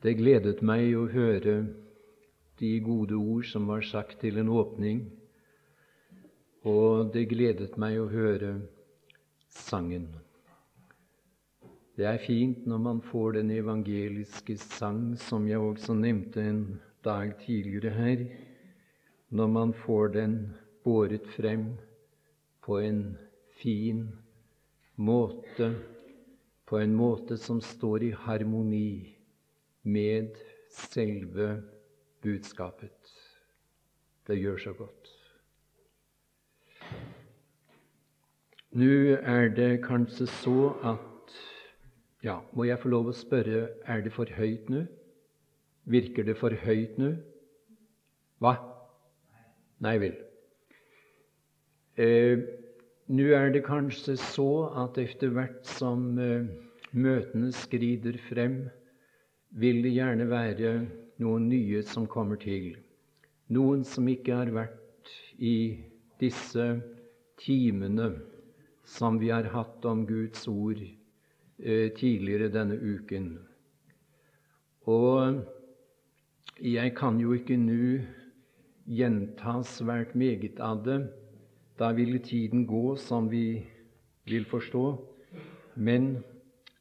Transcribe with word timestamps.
Det 0.00 0.14
gledet 0.16 0.62
meg 0.64 0.94
å 0.96 1.02
høre 1.12 1.58
de 2.56 2.70
gode 2.80 3.18
ord 3.20 3.44
som 3.50 3.66
var 3.68 3.82
sagt 3.84 4.22
til 4.22 4.38
en 4.40 4.48
åpning, 4.48 5.02
og 6.64 7.10
det 7.12 7.26
gledet 7.28 7.76
meg 7.76 7.98
å 8.00 8.06
høre 8.08 8.54
sangen. 9.52 10.06
Det 12.00 12.08
er 12.08 12.22
fint 12.24 12.64
når 12.64 12.82
man 12.86 13.04
får 13.10 13.36
den 13.42 13.52
evangeliske 13.58 14.56
sang, 14.62 15.18
som 15.20 15.44
jeg 15.44 15.60
også 15.60 15.98
nevnte 16.00 16.48
en 16.48 16.64
dag 17.04 17.36
tidligere 17.44 17.92
her, 17.92 18.24
når 19.28 19.54
man 19.58 19.76
får 19.84 20.16
den 20.16 20.40
båret 20.80 21.28
frem 21.36 21.74
på 22.64 22.80
en 22.80 23.04
fin 23.60 24.06
måte, 24.96 25.74
på 26.64 26.80
en 26.80 26.96
måte 26.96 27.36
som 27.36 27.60
står 27.60 28.08
i 28.08 28.14
harmoni 28.16 29.19
med 29.82 30.36
selve 30.70 31.62
budskapet. 32.22 33.14
Det 34.26 34.38
gjør 34.38 34.56
så 34.56 34.72
godt. 34.72 35.10
Nå 38.70 38.90
er 39.18 39.48
det 39.56 39.82
kanskje 39.82 40.26
så 40.26 40.72
at 40.84 41.06
Ja, 42.22 42.36
må 42.52 42.66
jeg 42.68 42.76
få 42.78 42.90
lov 42.92 43.06
å 43.08 43.16
spørre, 43.16 43.70
er 43.88 44.02
det 44.04 44.10
for 44.12 44.28
høyt 44.36 44.68
nå? 44.68 44.82
Virker 45.88 46.26
det 46.28 46.34
for 46.36 46.52
høyt 46.52 46.98
nå? 47.00 47.14
Hva? 48.44 48.52
Nei 49.80 49.94
vel. 50.02 50.18
Eh, 51.96 52.42
nå 53.08 53.30
er 53.34 53.48
det 53.54 53.64
kanskje 53.64 54.18
så 54.20 54.50
at 54.84 55.00
etter 55.00 55.32
hvert 55.32 55.64
som 55.66 56.12
eh, 56.20 56.44
møtene 56.92 57.50
skrider 57.56 58.20
frem, 58.28 58.60
vil 59.50 59.82
det 59.82 59.92
gjerne 59.94 60.26
være 60.30 60.72
noen 61.20 61.48
nye 61.50 61.82
som 61.86 62.06
kommer 62.10 62.38
til. 62.40 62.76
Noen 63.50 63.82
som 63.84 64.08
ikke 64.08 64.36
har 64.42 64.52
vært 64.54 65.10
i 65.42 65.80
disse 66.20 66.66
timene 67.40 68.12
som 68.86 69.18
vi 69.20 69.30
har 69.32 69.48
hatt 69.54 69.84
om 69.86 70.04
Guds 70.06 70.46
ord 70.50 70.80
eh, 70.82 71.88
tidligere 71.96 72.50
denne 72.52 72.76
uken. 72.78 73.32
Og 74.90 75.42
jeg 76.60 76.94
kan 76.96 77.20
jo 77.20 77.34
ikke 77.36 77.58
nå 77.60 78.00
gjenta 78.90 79.60
svært 79.66 80.14
meget 80.18 80.60
av 80.60 80.82
det. 80.84 81.00
Da 81.78 81.92
ville 81.96 82.18
tiden 82.18 82.66
gå, 82.68 82.96
som 82.96 83.30
vi 83.30 83.62
vil 84.28 84.44
forstå. 84.44 84.84
Men 85.76 86.18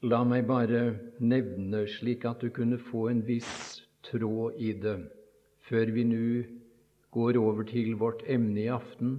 La 0.01 0.21
meg 0.23 0.45
bare 0.47 0.93
nevne, 1.19 1.81
slik 1.91 2.23
at 2.23 2.39
du 2.39 2.47
kunne 2.55 2.77
få 2.79 3.09
en 3.11 3.19
viss 3.27 3.81
tråd 4.07 4.55
i 4.55 4.69
det, 4.71 4.93
før 5.67 5.89
vi 5.91 6.05
nå 6.07 6.19
går 7.11 7.35
over 7.35 7.65
til 7.67 7.97
vårt 7.99 8.21
emne 8.23 8.61
i 8.61 8.69
aften. 8.71 9.17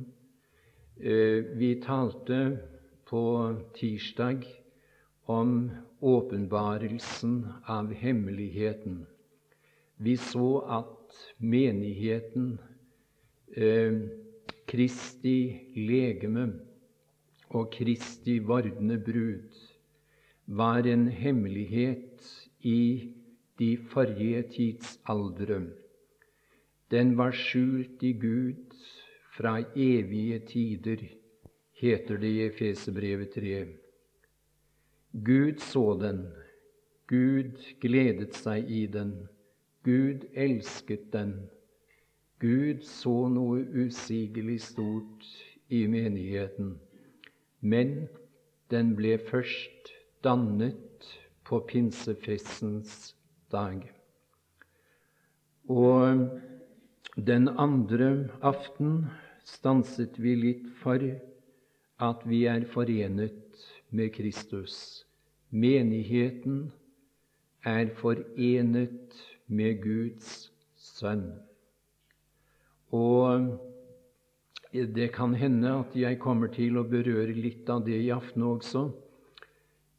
Eh, 0.97 1.45
vi 1.61 1.75
talte 1.84 2.39
på 3.05 3.20
tirsdag 3.77 4.47
om 5.28 5.69
åpenbarelsen 6.00 7.34
av 7.69 7.92
hemmeligheten. 7.92 9.03
Vi 10.00 10.15
så 10.17 10.62
at 10.65 11.19
menigheten, 11.37 12.55
eh, 13.53 14.00
Kristi 14.65 15.61
legeme 15.77 16.55
og 17.50 17.69
Kristi 17.70 18.39
vordende 18.39 18.97
brud, 18.97 19.69
var 20.51 20.87
en 20.87 21.06
hemmelighet 21.09 22.25
i 22.67 23.12
de 23.59 23.77
forrige 23.93 24.43
tids 24.51 24.97
aldre. 25.06 25.61
Den 26.91 27.15
var 27.19 27.31
skjult 27.31 28.03
i 28.03 28.12
Gud 28.19 28.75
fra 29.37 29.61
evige 29.77 30.39
tider, 30.48 31.05
heter 31.78 32.19
det 32.19 32.33
i 32.34 32.43
Efesebrevet 32.49 33.31
3. 33.34 33.60
Gud 35.12 35.62
så 35.62 35.84
den, 36.00 36.27
Gud 37.06 37.62
gledet 37.81 38.34
seg 38.34 38.66
i 38.66 38.84
den, 38.91 39.15
Gud 39.87 40.27
elsket 40.34 41.12
den. 41.15 41.37
Gud 42.43 42.83
så 42.83 43.15
noe 43.31 43.62
usigelig 43.87 44.59
stort 44.66 45.31
i 45.69 45.87
menigheten, 45.87 46.75
men 47.60 48.09
den 48.71 48.97
ble 48.99 49.15
først 49.31 49.94
dannet 50.25 51.08
på 51.44 51.60
pinsefestens 51.70 53.14
dag. 53.50 53.82
Og 55.70 56.28
den 57.16 57.48
andre 57.48 58.28
aften 58.42 59.06
stanset 59.47 60.19
vi 60.20 60.34
litt 60.38 60.66
for 60.82 61.03
at 62.00 62.22
vi 62.28 62.44
er 62.50 62.66
forenet 62.70 63.64
med 63.91 64.12
Kristus. 64.14 65.04
Menigheten 65.50 66.70
er 67.66 67.91
forenet 67.98 69.19
med 69.50 69.82
Guds 69.82 70.50
sønn. 70.78 71.26
Og 72.94 73.50
det 74.70 75.10
kan 75.14 75.34
hende 75.34 75.72
at 75.82 75.94
jeg 75.98 76.20
kommer 76.22 76.50
til 76.54 76.78
å 76.78 76.86
berøre 76.86 77.34
litt 77.34 77.69
av 77.70 77.82
det 77.86 77.98
i 77.98 78.12
aften 78.14 78.47
også 78.47 78.91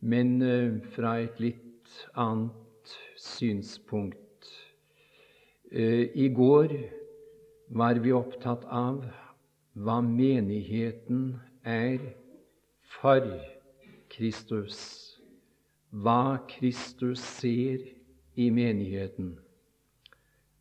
men 0.01 0.41
eh, 0.41 0.79
fra 0.95 1.19
et 1.22 1.39
litt 1.39 1.94
annet 2.17 2.95
synspunkt. 3.17 4.50
Eh, 5.72 6.09
I 6.17 6.28
går 6.34 6.73
var 7.69 8.01
vi 8.01 8.11
opptatt 8.11 8.66
av 8.66 9.06
hva 9.78 10.01
menigheten 10.03 11.38
er 11.63 12.01
for 12.97 13.23
Kristus, 14.11 14.81
hva 15.91 16.41
Kristus 16.50 17.22
ser 17.38 17.85
i 18.35 18.50
menigheten, 18.51 19.38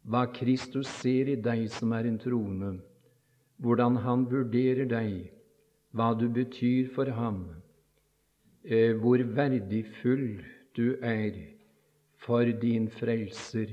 hva 0.07 0.27
Kristus 0.31 0.87
ser 1.01 1.33
i 1.33 1.41
deg 1.41 1.67
som 1.73 1.97
er 1.97 2.07
en 2.07 2.21
troende, 2.23 2.77
hvordan 3.59 3.99
han 4.05 4.29
vurderer 4.31 4.87
deg, 4.91 5.33
hva 5.91 6.13
du 6.15 6.29
betyr 6.31 6.93
for 6.95 7.11
ham, 7.17 7.43
hvor 8.63 9.23
verdifull 9.37 10.43
du 10.77 10.97
er 11.03 11.37
for 12.21 12.45
din 12.45 12.91
frelser, 12.93 13.67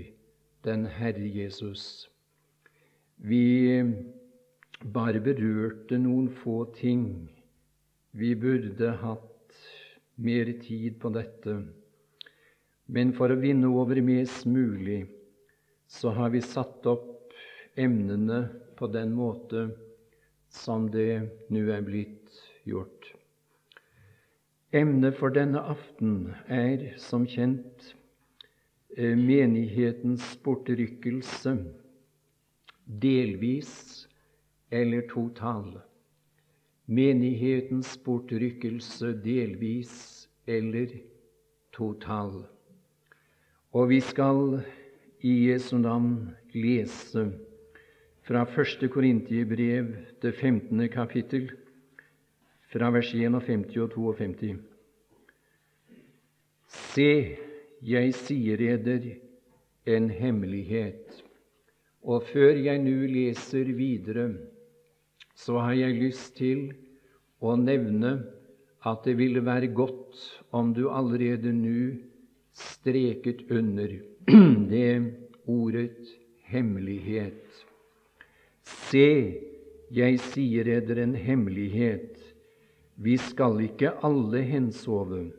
den 0.63 0.85
Herre 0.85 1.27
Jesus. 1.27 2.09
Vi 3.17 3.71
eh, 3.73 3.89
bare 4.93 5.19
berørte 5.19 5.99
noen 5.99 6.29
få 6.29 6.61
ting. 6.77 7.27
Vi 8.11 8.35
burde 8.35 8.93
hatt 9.01 9.59
mer 10.15 10.53
tid 10.61 10.99
på 11.01 11.11
dette. 11.13 11.57
Men 12.87 13.11
for 13.17 13.33
å 13.33 13.39
vinne 13.41 13.67
over 13.67 13.99
mest 14.01 14.47
mulig, 14.47 15.03
så 15.87 16.13
har 16.15 16.31
vi 16.31 16.41
satt 16.45 16.87
opp 16.87 17.35
emnene 17.75 18.45
på 18.79 18.87
den 18.93 19.11
måte 19.17 19.67
som 20.53 20.87
det 20.91 21.19
nå 21.51 21.67
er 21.73 21.83
blitt 21.83 22.41
gjort. 22.67 23.16
Emnet 24.77 25.15
for 25.17 25.33
denne 25.33 25.57
aften 25.71 26.35
er 26.53 26.83
som 27.01 27.23
kjent 27.25 27.87
eh, 28.93 29.15
menighetens 29.17 30.35
bortrykkelse, 30.45 31.55
delvis 32.85 33.71
eller 34.69 35.07
total. 35.09 35.79
Menighetens 36.85 37.95
bortrykkelse 38.05 39.15
delvis 39.25 39.95
eller 40.45 40.93
total. 41.73 42.43
Og 43.73 43.89
vi 43.89 44.01
skal 44.03 44.59
i 45.25 45.37
Jesu 45.49 45.77
navn 45.81 46.35
lese 46.53 47.31
fra 48.27 48.45
1. 48.45 48.91
Korintiebrev, 48.93 49.95
det 50.21 50.35
15. 50.35 50.89
kapittel, 50.93 51.49
fra 52.77 52.91
vers 52.93 53.09
51 53.09 53.71
og 53.81 53.93
52. 53.95 54.57
Se, 56.69 57.11
jeg 57.81 58.11
sier 58.13 58.61
eder 58.61 59.07
en 59.89 60.09
hemmelighet. 60.13 61.23
Og 62.05 62.27
før 62.29 62.59
jeg 62.61 62.83
nå 62.83 63.07
leser 63.09 63.71
videre, 63.73 64.27
så 65.33 65.57
har 65.63 65.73
jeg 65.79 65.97
lyst 66.03 66.35
til 66.37 66.67
å 67.41 67.55
nevne 67.57 68.13
at 68.85 69.01
det 69.07 69.17
ville 69.17 69.41
være 69.41 69.71
godt 69.73 70.21
om 70.55 70.69
du 70.77 70.85
allerede 70.93 71.49
nå 71.55 71.95
streket 72.53 73.41
under 73.49 73.97
det 74.73 74.91
ordet 75.49 76.13
hemmelighet. 76.51 77.41
Se, 78.67 79.09
jeg 79.89 80.21
sier 80.29 80.69
eder 80.77 81.01
en 81.07 81.17
hemmelighet. 81.17 82.16
Vi 82.97 83.17
skal 83.17 83.59
ikke 83.61 83.91
alle 84.03 84.41
hensove, 84.41 85.31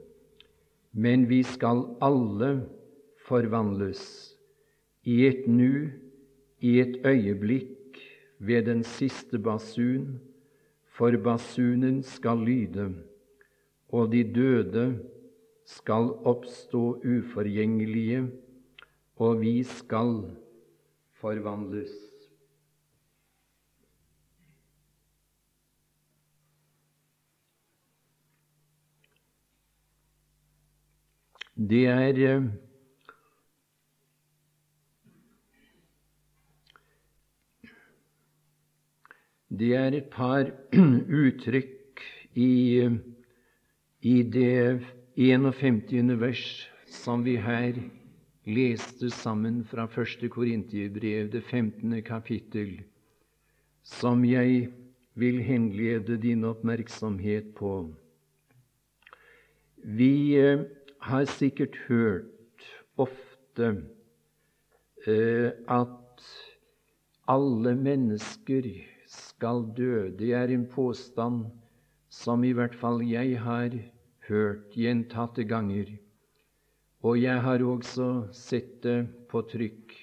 men 0.93 1.27
vi 1.29 1.43
skal 1.43 1.83
alle 2.03 2.53
forvandles 3.27 4.03
i 5.03 5.27
et 5.27 5.49
nu, 5.51 5.91
i 6.61 6.79
et 6.81 7.01
øyeblikk, 7.07 7.75
ved 8.39 8.63
den 8.63 8.83
siste 8.87 9.39
basun, 9.39 10.21
for 10.87 11.11
basunen 11.25 12.03
skal 12.03 12.39
lyde, 12.47 12.95
og 13.89 14.13
de 14.13 14.23
døde 14.35 14.99
skal 15.67 16.15
oppstå 16.25 17.03
uforgjengelige, 17.03 18.29
og 19.17 19.41
vi 19.41 19.63
skal 19.63 20.31
forvandles. 21.19 22.08
Det 31.59 31.87
er 31.91 32.19
eh, 32.23 32.43
Det 39.51 39.75
er 39.75 39.97
et 39.97 40.07
par 40.13 40.53
uttrykk 41.23 42.03
i, 42.39 42.87
i 44.03 44.23
det 44.23 44.87
51. 45.17 46.21
vers 46.21 46.71
som 46.87 47.25
vi 47.27 47.35
her 47.43 47.83
leste 48.47 49.11
sammen 49.11 49.65
fra 49.65 49.89
1. 49.91 50.31
Korintiebrev, 50.31 51.33
det 51.33 51.43
15. 51.43 52.03
kapittel, 52.03 52.83
som 53.83 54.23
jeg 54.25 54.69
vil 55.15 55.43
henlede 55.43 56.23
din 56.23 56.45
oppmerksomhet 56.45 57.55
på. 57.57 57.89
Vi 59.83 60.37
eh, 60.39 60.69
har 61.09 61.25
sikkert 61.25 61.77
hørt 61.89 62.65
ofte 63.01 63.69
eh, 65.07 65.51
at 65.69 66.27
alle 67.29 67.75
mennesker 67.77 68.69
skal 69.09 69.65
dø. 69.77 70.11
Det 70.19 70.35
er 70.37 70.53
en 70.53 70.67
påstand 70.69 71.47
som 72.13 72.45
i 72.45 72.53
hvert 72.57 72.77
fall 72.77 73.01
jeg 73.05 73.39
har 73.41 73.73
hørt 74.29 74.77
gjentatte 74.77 75.47
ganger. 75.49 75.95
Og 77.05 77.21
jeg 77.23 77.41
har 77.41 77.65
også 77.65 78.29
sett 78.35 78.83
det 78.85 79.01
på 79.31 79.45
trykk. 79.49 79.97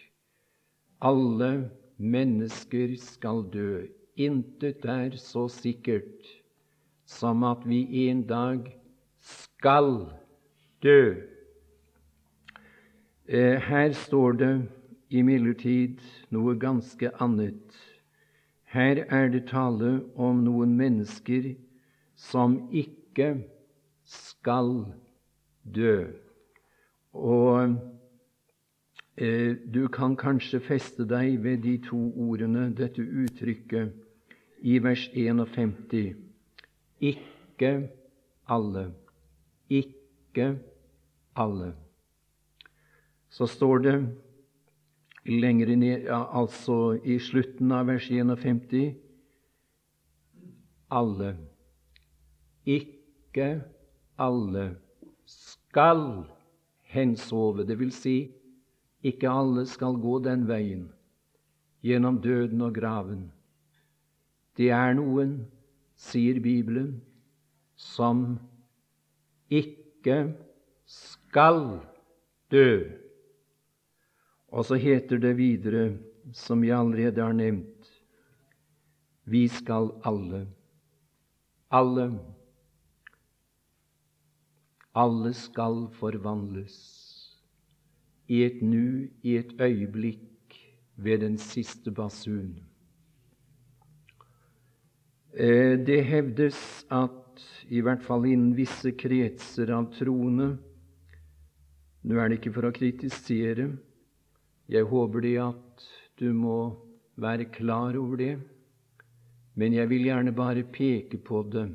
Alle 1.06 1.70
mennesker 1.98 2.96
skal 3.02 3.46
dø. 3.54 3.86
Intet 4.16 4.86
er 4.88 5.18
så 5.20 5.46
sikkert 5.52 6.30
som 7.06 7.44
at 7.46 7.66
vi 7.68 8.08
en 8.08 8.24
dag 8.26 8.70
skal 9.22 10.08
dø. 10.08 10.25
Eh, 10.86 11.16
her 13.60 13.94
står 13.94 14.32
det 14.38 14.50
imidlertid 15.10 16.04
noe 16.30 16.54
ganske 16.62 17.10
annet. 17.18 17.74
Her 18.70 19.02
er 19.10 19.32
det 19.34 19.48
tale 19.50 20.04
om 20.14 20.44
noen 20.46 20.76
mennesker 20.78 21.56
som 22.14 22.70
ikke 22.70 23.32
skal 24.06 24.86
dø. 25.64 26.06
Og 27.18 27.74
eh, 29.18 29.58
du 29.58 29.88
kan 29.90 30.14
kanskje 30.14 30.62
feste 30.62 31.08
deg 31.10 31.42
ved 31.42 31.66
de 31.66 31.80
to 31.90 32.04
ordene, 32.14 32.70
dette 32.78 33.02
uttrykket, 33.02 33.90
i 34.62 34.78
vers 34.84 35.10
51. 35.18 36.14
Ikke 37.02 37.74
alle. 38.46 38.92
Ikke 39.70 40.46
alle. 40.54 40.75
Så 43.30 43.48
står 43.48 43.78
det 43.84 43.96
lenger 45.26 45.76
ned, 45.76 46.08
altså 46.08 46.96
i 47.04 47.18
slutten 47.20 47.72
av 47.72 47.90
vers 47.90 48.08
51 48.12 48.96
alle, 50.96 51.36
ikke 52.66 53.64
alle, 54.18 54.76
skal 55.26 56.24
hensove. 56.94 57.66
Det 57.68 57.80
vil 57.80 57.92
si, 57.92 58.32
ikke 59.04 59.30
alle 59.30 59.66
skal 59.68 59.98
gå 60.00 60.20
den 60.24 60.46
veien, 60.48 60.86
gjennom 61.84 62.22
døden 62.22 62.62
og 62.62 62.78
graven. 62.78 63.28
Det 64.56 64.70
er 64.72 64.96
noen, 64.96 65.42
sier 66.00 66.40
Bibelen, 66.40 67.02
som 67.76 68.38
ikke 69.52 70.36
skal 70.86 71.25
dø. 72.52 72.70
Og 74.48 74.66
så 74.66 74.76
heter 74.76 75.20
det 75.20 75.38
videre, 75.38 75.98
som 76.34 76.64
jeg 76.64 76.78
allerede 76.80 77.22
har 77.22 77.34
nevnt, 77.34 77.90
vi 79.26 79.48
skal 79.50 79.90
alle, 80.06 80.46
alle, 81.72 82.06
alle 84.96 85.34
skal 85.34 85.88
forvandles 85.98 86.78
i 88.28 88.44
et 88.46 88.62
nu, 88.62 89.10
i 89.24 89.36
et 89.38 89.54
øyeblikk, 89.60 90.22
ved 90.96 91.20
den 91.20 91.38
siste 91.38 91.92
basun. 91.92 92.64
Eh, 95.34 95.76
det 95.86 96.06
hevdes 96.06 96.86
at 96.88 97.44
i 97.68 97.82
hvert 97.84 98.04
fall 98.04 98.24
innen 98.30 98.54
visse 98.56 98.94
kretser 98.96 99.74
av 99.76 99.90
troende 99.98 100.54
Nå 102.06 102.20
er 102.22 102.30
det 102.30 102.38
ikke 102.38 102.54
for 102.54 102.68
å 102.68 102.74
kritisere, 102.76 103.70
jeg 104.70 104.86
håper 104.90 105.24
det 105.26 105.38
at 105.42 105.86
du 106.22 106.28
må 106.34 106.58
være 107.22 107.48
klar 107.54 107.98
over 107.98 108.20
det, 108.22 108.36
men 109.58 109.74
jeg 109.74 109.90
vil 109.90 110.06
gjerne 110.10 110.34
bare 110.36 110.66
peke 110.70 111.18
på 111.18 111.42
det, 111.50 111.68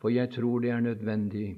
for 0.00 0.12
jeg 0.12 0.30
tror 0.32 0.62
det 0.64 0.72
er 0.72 0.84
nødvendig. 0.84 1.48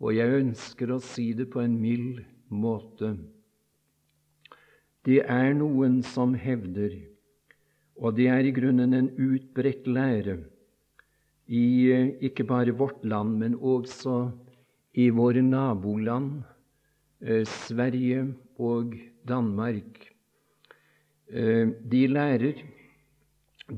Og 0.00 0.14
jeg 0.16 0.40
ønsker 0.40 0.92
å 0.94 1.00
si 1.04 1.32
det 1.36 1.50
på 1.52 1.60
en 1.60 1.76
mild 1.80 2.22
måte. 2.48 3.12
Det 5.04 5.20
er 5.24 5.52
noen 5.56 6.00
som 6.04 6.32
hevder, 6.32 6.94
og 8.00 8.16
det 8.16 8.30
er 8.32 8.48
i 8.48 8.54
grunnen 8.56 8.96
en 8.96 9.10
utbredt 9.20 9.88
lære, 9.88 10.38
i 11.50 11.66
ikke 12.24 12.46
bare 12.46 12.72
vårt 12.72 13.04
land, 13.04 13.36
men 13.42 13.56
også 13.58 14.30
i 14.94 15.08
våre 15.10 15.42
naboland, 15.42 16.44
eh, 16.44 16.49
Sverige 17.44 18.34
og 18.58 18.94
Danmark. 19.28 20.12
Eh, 21.28 21.68
de 21.92 22.06
lærer, 22.06 22.62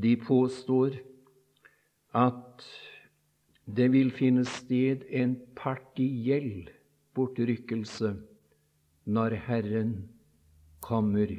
de 0.03 0.17
påstår, 0.17 0.97
at 2.15 2.65
det 3.67 3.93
vil 3.93 4.11
finne 4.11 4.45
sted 4.45 5.05
en 5.11 5.37
partiell 5.57 6.71
bortrykkelse 7.15 8.15
når 9.05 9.37
Herren 9.47 9.95
kommer 10.81 11.31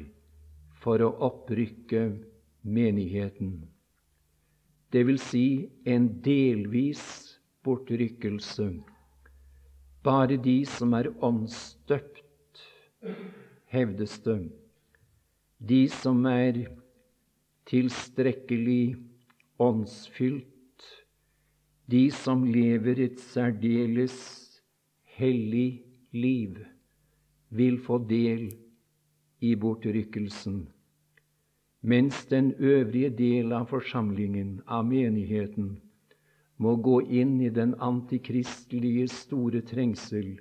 for 0.84 1.00
å 1.00 1.12
opprykke 1.28 2.04
menigheten. 2.62 3.62
Det 4.92 5.02
vil 5.08 5.18
si 5.18 5.46
en 5.88 6.08
delvis 6.22 7.02
bortrykkelse. 7.64 8.68
Bare 10.04 10.36
de 10.36 10.58
som 10.68 10.92
er 10.92 11.08
åndsstøpt, 11.24 12.60
hevdes 13.72 14.18
det, 14.26 14.40
de 15.64 15.80
som 15.88 16.26
er 16.28 16.58
tilstrekkelig 17.70 18.96
åndsfylt, 19.64 20.88
de 21.88 22.02
som 22.12 22.44
lever 22.44 23.00
et 23.06 23.20
særdeles 23.20 24.18
hellig 25.16 25.84
liv, 26.12 26.60
vil 27.48 27.80
få 27.80 27.98
del 28.10 28.50
i 29.40 29.54
bortrykkelsen, 29.56 30.66
mens 31.80 32.24
den 32.28 32.52
øvrige 32.58 33.10
del 33.16 33.52
av 33.56 33.70
forsamlingen, 33.72 34.58
av 34.66 34.84
menigheten, 34.88 35.78
må 36.62 36.76
gå 36.78 37.00
inn 37.10 37.38
i 37.42 37.50
den 37.50 37.74
antikristelige 37.82 39.08
store 39.12 39.62
trengsel 39.66 40.36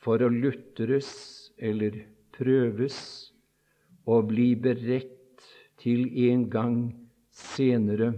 for 0.00 0.22
å 0.24 0.30
lutres 0.32 1.10
eller 1.58 2.00
prøves 2.38 2.98
og 4.08 4.30
bli 4.30 4.54
beredt 4.56 5.44
til 5.82 6.06
en 6.28 6.46
gang 6.50 6.78
senere 7.34 8.12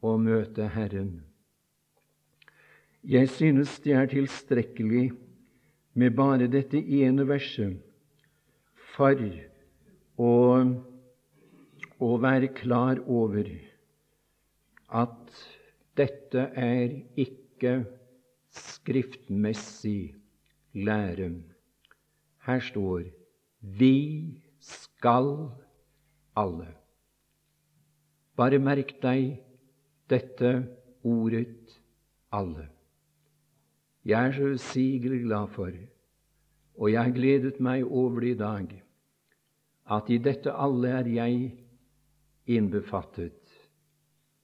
å 0.00 0.16
møte 0.18 0.70
Herren. 0.72 1.20
Jeg 3.04 3.30
synes 3.32 3.78
det 3.84 3.94
er 3.96 4.08
tilstrekkelig 4.10 5.10
med 6.00 6.16
bare 6.16 6.48
dette 6.52 6.80
ene 6.80 7.24
verset 7.28 7.78
for 8.94 9.20
å, 10.20 10.32
å 12.00 12.10
være 12.20 12.50
klar 12.56 13.00
over 13.08 13.48
at 15.00 15.40
dette 15.96 16.46
er 16.56 16.92
ikke 17.16 17.84
skriftmessig 18.50 20.14
lære. 20.74 21.30
Her 22.46 22.60
står 22.60 23.08
vi 23.60 24.40
skal 24.60 25.50
alle. 26.36 26.68
Bare 28.36 28.58
merk 28.58 28.94
deg 29.02 29.40
dette 30.08 30.52
ordet 31.04 31.80
alle. 32.32 32.68
Jeg 34.04 34.26
er 34.26 34.32
så 34.32 34.52
usigelig 34.56 35.24
glad 35.26 35.48
for, 35.52 35.72
og 36.80 36.92
jeg 36.92 37.12
gledet 37.14 37.60
meg 37.60 37.84
over 37.84 38.20
det 38.20 38.30
i 38.30 38.38
dag, 38.38 38.70
at 39.90 40.08
i 40.08 40.18
dette 40.18 40.52
alle 40.52 40.94
er 41.02 41.10
jeg 41.12 41.50
innbefattet. 42.46 43.36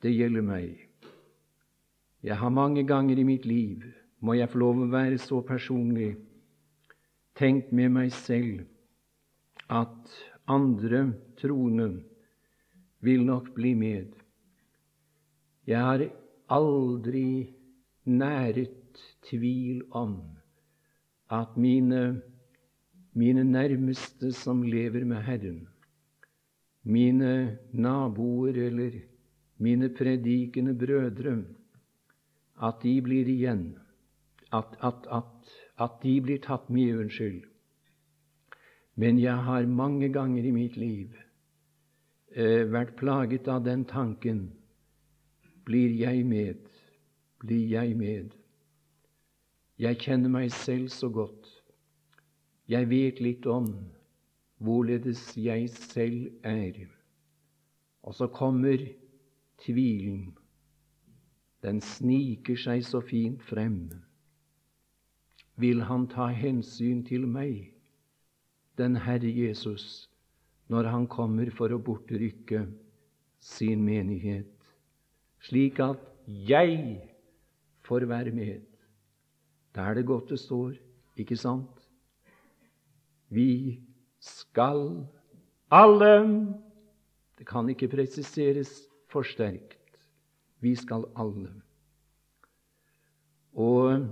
Det 0.03 0.13
gjelder 0.13 0.45
meg. 0.45 0.86
Jeg 2.27 2.37
har 2.37 2.51
mange 2.51 2.83
ganger 2.83 3.19
i 3.19 3.25
mitt 3.27 3.45
liv, 3.47 3.85
må 4.19 4.35
jeg 4.35 4.51
få 4.51 4.59
lov 4.59 4.81
å 4.83 4.91
være 4.91 5.19
så 5.23 5.39
personlig, 5.47 6.17
tenkt 7.39 7.69
med 7.71 7.93
meg 7.95 8.09
selv 8.17 8.65
at 9.71 10.17
andre 10.51 11.05
troende 11.39 11.87
vil 13.07 13.23
nok 13.29 13.53
bli 13.55 13.77
med. 13.79 14.09
Jeg 15.71 15.79
har 15.79 16.03
aldri 16.51 17.53
næret 18.11 18.99
tvil 19.29 19.85
om 19.95 20.17
at 21.31 21.55
mine, 21.55 22.01
mine 23.15 23.45
nærmeste 23.47 24.33
som 24.35 24.65
lever 24.67 25.07
med 25.07 25.23
Herren, 25.29 25.61
mine 26.83 27.59
naboer 27.71 28.59
eller 28.67 28.99
mine 29.63 29.93
predikende 29.95 30.75
brødre, 30.75 31.37
at 32.63 32.83
de 32.83 33.01
blir 33.03 33.29
igjen, 33.29 33.77
at, 34.53 34.77
at, 34.81 35.07
at, 35.13 35.55
at 35.79 35.99
de 36.03 36.21
blir 36.21 36.41
tatt 36.43 36.71
med, 36.71 36.97
unnskyld. 36.97 37.45
Men 38.97 39.19
jeg 39.21 39.37
har 39.45 39.67
mange 39.67 40.09
ganger 40.13 40.45
i 40.45 40.55
mitt 40.55 40.77
liv 40.81 41.13
eh, 42.33 42.65
vært 42.73 42.97
plaget 42.97 43.49
av 43.49 43.65
den 43.65 43.85
tanken 43.85 44.47
blir 45.67 45.91
jeg 45.99 46.25
med, 46.27 46.63
blir 47.43 47.67
jeg 47.69 47.97
med? 47.99 48.31
Jeg 49.79 49.99
kjenner 50.01 50.31
meg 50.33 50.53
selv 50.55 50.89
så 50.95 51.11
godt. 51.13 51.49
Jeg 52.71 52.89
vet 52.91 53.21
litt 53.21 53.47
om 53.51 53.67
hvorledes 54.63 55.35
jeg 55.37 55.69
selv 55.75 56.31
er. 56.47 56.87
Og 58.07 58.15
så 58.15 58.31
kommer 58.31 58.79
tvilen. 59.67 60.37
Den 61.67 61.81
sniker 61.83 62.55
seg 62.63 62.85
så 62.87 63.01
fint 63.03 63.43
frem. 63.43 63.89
Vil 65.59 65.81
han 65.89 66.05
ta 66.07 66.29
hensyn 66.31 67.01
til 67.09 67.25
meg, 67.27 67.73
den 68.79 68.95
Herre 69.03 69.27
Jesus, 69.33 70.07
når 70.71 70.93
han 70.93 71.09
kommer 71.11 71.51
for 71.51 71.73
å 71.75 71.81
bortrykke 71.83 72.67
sin 73.43 73.83
menighet, 73.83 74.53
slik 75.43 75.81
at 75.83 76.03
jeg 76.27 77.01
får 77.89 78.07
være 78.13 78.35
med? 78.37 78.63
Da 79.75 79.89
er 79.91 79.99
det 79.99 80.07
godt 80.07 80.31
det 80.31 80.39
står, 80.45 80.77
ikke 81.19 81.39
sant? 81.41 81.83
Vi 83.33 83.81
skal 84.23 85.03
alle 85.75 86.15
Det 87.37 87.45
kan 87.45 87.69
ikke 87.69 87.91
presiseres 87.93 88.71
for 89.13 89.27
sterkt. 89.29 89.76
Vi 90.61 90.75
skal 90.77 91.05
alle. 91.17 91.53
Og 93.57 94.07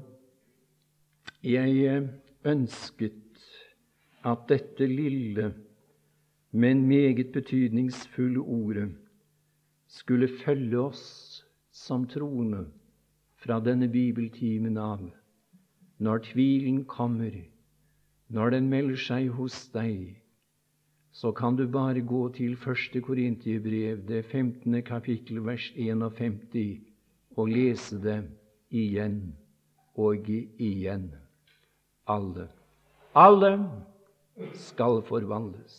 jeg 1.43 2.09
ønsket 2.45 3.45
at 4.25 4.47
dette 4.49 4.87
lille, 4.89 5.55
men 6.51 6.87
meget 6.89 7.33
betydningsfulle 7.33 8.41
ordet 8.41 8.93
skulle 9.87 10.29
følge 10.45 10.79
oss 10.81 11.05
som 11.73 12.07
troende 12.09 12.65
fra 13.45 13.59
denne 13.61 13.89
bibeltimen 13.93 14.79
av 14.81 15.05
når 15.99 16.25
tvilen 16.31 16.85
kommer, 16.85 17.35
når 18.29 18.51
den 18.57 18.69
melder 18.69 18.99
seg 18.99 19.29
hos 19.37 19.69
deg, 19.75 20.17
så 21.14 21.30
kan 21.33 21.56
du 21.56 21.66
bare 21.71 22.00
gå 22.02 22.28
til 22.35 22.56
første 22.56 23.00
Korintiebrev, 23.00 24.00
det 24.09 24.25
15. 24.25 24.83
kapittel, 24.83 25.38
vers 25.47 25.73
51, 25.76 26.80
og 27.37 27.49
lese 27.49 28.00
det 28.02 28.16
igjen 28.71 29.37
og 29.94 30.26
igjen. 30.59 31.12
Alle, 32.11 32.49
alle 33.14 33.52
skal 34.59 35.02
forvandles 35.06 35.76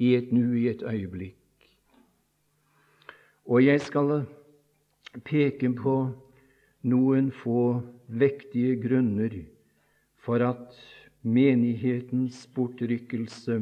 i 0.00 0.14
et 0.16 0.32
nu, 0.32 0.54
i 0.56 0.68
et 0.68 0.82
øyeblikk. 0.82 1.36
Og 3.44 3.64
jeg 3.66 3.80
skal 3.84 4.22
peke 5.28 5.74
på 5.76 5.96
noen 6.88 7.28
få 7.32 7.82
vektige 8.08 8.78
grunner 8.80 9.36
for 10.24 10.40
at 10.40 10.72
menighetens 11.22 12.46
bortrykkelse 12.56 13.60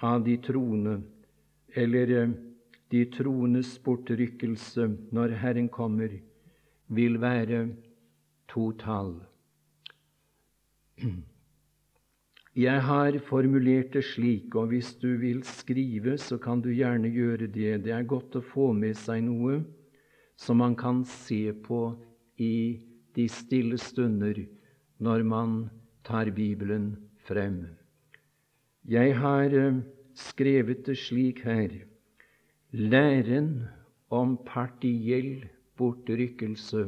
av 0.00 0.24
de 0.24 0.36
troende, 0.42 1.00
eller 1.74 2.10
eh, 2.10 2.34
de 2.90 3.04
troendes 3.12 3.74
bortrykkelse 3.84 4.88
når 5.14 5.34
Herren 5.42 5.68
kommer, 5.68 6.14
vil 6.88 7.18
være 7.20 7.68
total. 8.48 9.18
Jeg 12.58 12.82
har 12.82 13.14
formulert 13.22 13.92
det 13.94 14.02
slik, 14.02 14.54
og 14.58 14.72
hvis 14.72 14.96
du 14.98 15.12
vil 15.20 15.44
skrive, 15.46 16.16
så 16.18 16.40
kan 16.42 16.58
du 16.64 16.72
gjerne 16.74 17.06
gjøre 17.14 17.46
det. 17.46 17.84
Det 17.84 17.92
er 17.94 18.02
godt 18.02 18.34
å 18.34 18.42
få 18.42 18.72
med 18.74 18.98
seg 18.98 19.22
noe 19.28 19.60
som 20.34 20.58
man 20.58 20.74
kan 20.74 21.04
se 21.06 21.52
på 21.52 21.94
i 22.42 22.80
de 23.14 23.28
stille 23.30 23.78
stunder 23.78 24.42
når 24.98 25.22
man 25.22 25.70
tar 26.02 26.32
Bibelen 26.34 26.96
frem. 27.28 27.77
Jeg 28.88 29.18
har 29.20 29.52
eh, 29.52 29.80
skrevet 30.16 30.86
det 30.86 30.94
slik 30.96 31.42
her 31.44 31.68
Læren 32.72 33.66
om 34.08 34.38
partiell 34.46 35.44
bortrykkelse 35.76 36.86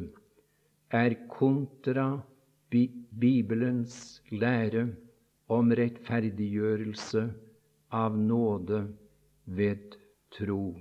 er 0.89 1.13
kontra 1.29 2.05
Bibelens 2.71 4.23
lære 4.31 4.87
om 5.47 5.69
rettferdiggjørelse 5.77 7.23
av 7.91 8.17
nåde 8.17 8.81
ved 9.45 9.99
tro. 10.33 10.73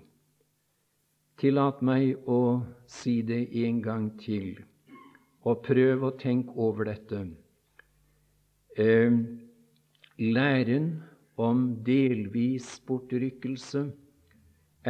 Tillat 1.36 1.84
meg 1.84 2.16
å 2.24 2.40
si 2.88 3.18
det 3.20 3.42
en 3.66 3.82
gang 3.84 4.08
til 4.24 4.64
og 5.44 5.60
prøv 5.68 6.08
å 6.08 6.14
tenke 6.16 6.56
over 6.56 6.88
dette. 6.88 7.22
Eh, 8.80 9.20
læren 10.16 10.90
om 11.40 11.62
delvis 11.86 12.68
bortrykkelse 12.88 13.84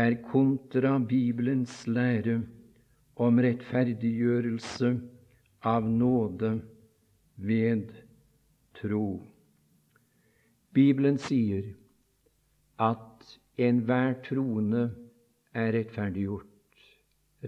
er 0.01 0.17
kontra 0.27 0.97
Bibelens 0.99 1.83
lære 1.87 2.41
om 3.21 3.39
rettferdiggjørelse 3.45 4.95
av 5.71 5.87
nåde 5.91 6.53
ved 7.37 7.93
tro. 8.81 9.21
Bibelen 10.73 11.19
sier 11.19 11.73
at 12.81 13.37
enhver 13.61 14.15
troende 14.25 14.87
er 15.55 15.73
rettferdiggjort. 15.75 16.47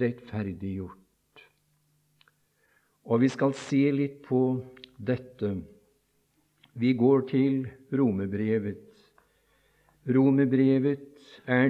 Rettferdiggjort. 0.03 1.43
Og 3.05 3.23
vi 3.23 3.29
skal 3.33 3.55
se 3.59 3.83
litt 3.95 4.21
på 4.27 4.43
dette. 4.99 5.55
Vi 6.79 6.93
går 6.97 7.27
til 7.33 7.67
Romebrevet. 7.93 8.92
Romebrevet 10.09 10.99
er, 11.47 11.69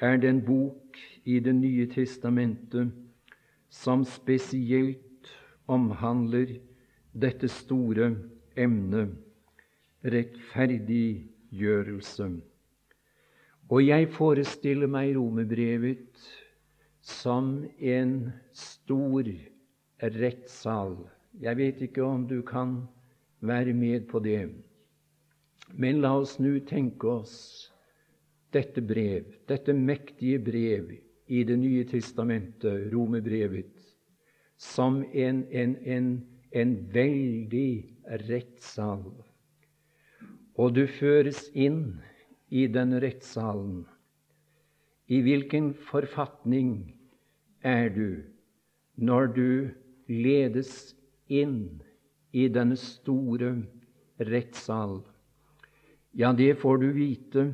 er 0.00 0.16
den 0.16 0.44
bok 0.46 0.96
i 1.24 1.40
Det 1.40 1.54
nye 1.54 1.86
testamentet 1.90 2.92
som 3.70 4.04
spesielt 4.04 5.32
omhandler 5.66 6.46
dette 7.12 7.48
store 7.48 8.16
emnet 8.56 9.08
rettferdiggjørelse. 10.04 12.30
Og 13.70 13.86
jeg 13.86 14.08
forestiller 14.14 14.86
meg 14.90 15.16
Romebrevet 15.16 16.30
som 17.02 17.64
en 17.78 18.32
stor 18.52 19.22
rettssal. 20.02 20.96
Jeg 21.40 21.56
vet 21.56 21.80
ikke 21.86 22.02
om 22.06 22.28
du 22.28 22.42
kan 22.42 22.82
være 23.40 23.72
med 23.74 24.00
på 24.10 24.18
det. 24.18 24.69
Men 25.74 26.00
la 26.02 26.16
oss 26.18 26.38
nå 26.38 26.58
tenke 26.66 27.06
oss 27.08 27.70
dette 28.52 28.82
brev, 28.82 29.24
dette 29.46 29.72
mektige 29.72 30.38
brev 30.42 30.90
i 31.30 31.44
Det 31.44 31.56
nye 31.56 31.84
testamentet, 31.86 32.88
Romebrevet, 32.92 33.70
som 34.56 35.04
en, 35.14 35.44
en, 35.50 35.76
en, 35.86 36.08
en 36.50 36.72
veldig 36.92 37.70
rettssal. 38.26 39.04
og 40.60 40.74
du 40.76 40.86
føres 40.86 41.46
inn 41.54 42.00
i 42.50 42.66
den 42.68 42.92
rettssalen. 43.00 43.84
I 45.08 45.22
hvilken 45.24 45.70
forfatning 45.88 46.92
er 47.64 47.88
du 47.94 48.20
når 49.00 49.30
du 49.38 49.70
ledes 50.10 50.92
inn 51.32 51.80
i 52.36 52.48
denne 52.52 52.76
store 52.76 53.54
rettssal? 54.18 55.00
Ja, 56.12 56.32
det 56.32 56.54
får 56.54 56.78
du 56.78 56.92
vite 56.92 57.50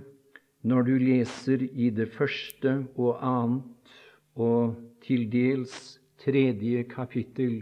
når 0.66 0.82
du 0.82 0.94
leser 0.98 1.62
i 1.62 1.90
det 1.90 2.08
første 2.14 2.86
og 2.96 3.18
annet 3.20 3.96
og 4.36 4.76
til 5.04 5.26
dels 5.30 5.98
tredje 6.20 6.84
kapittel 6.88 7.60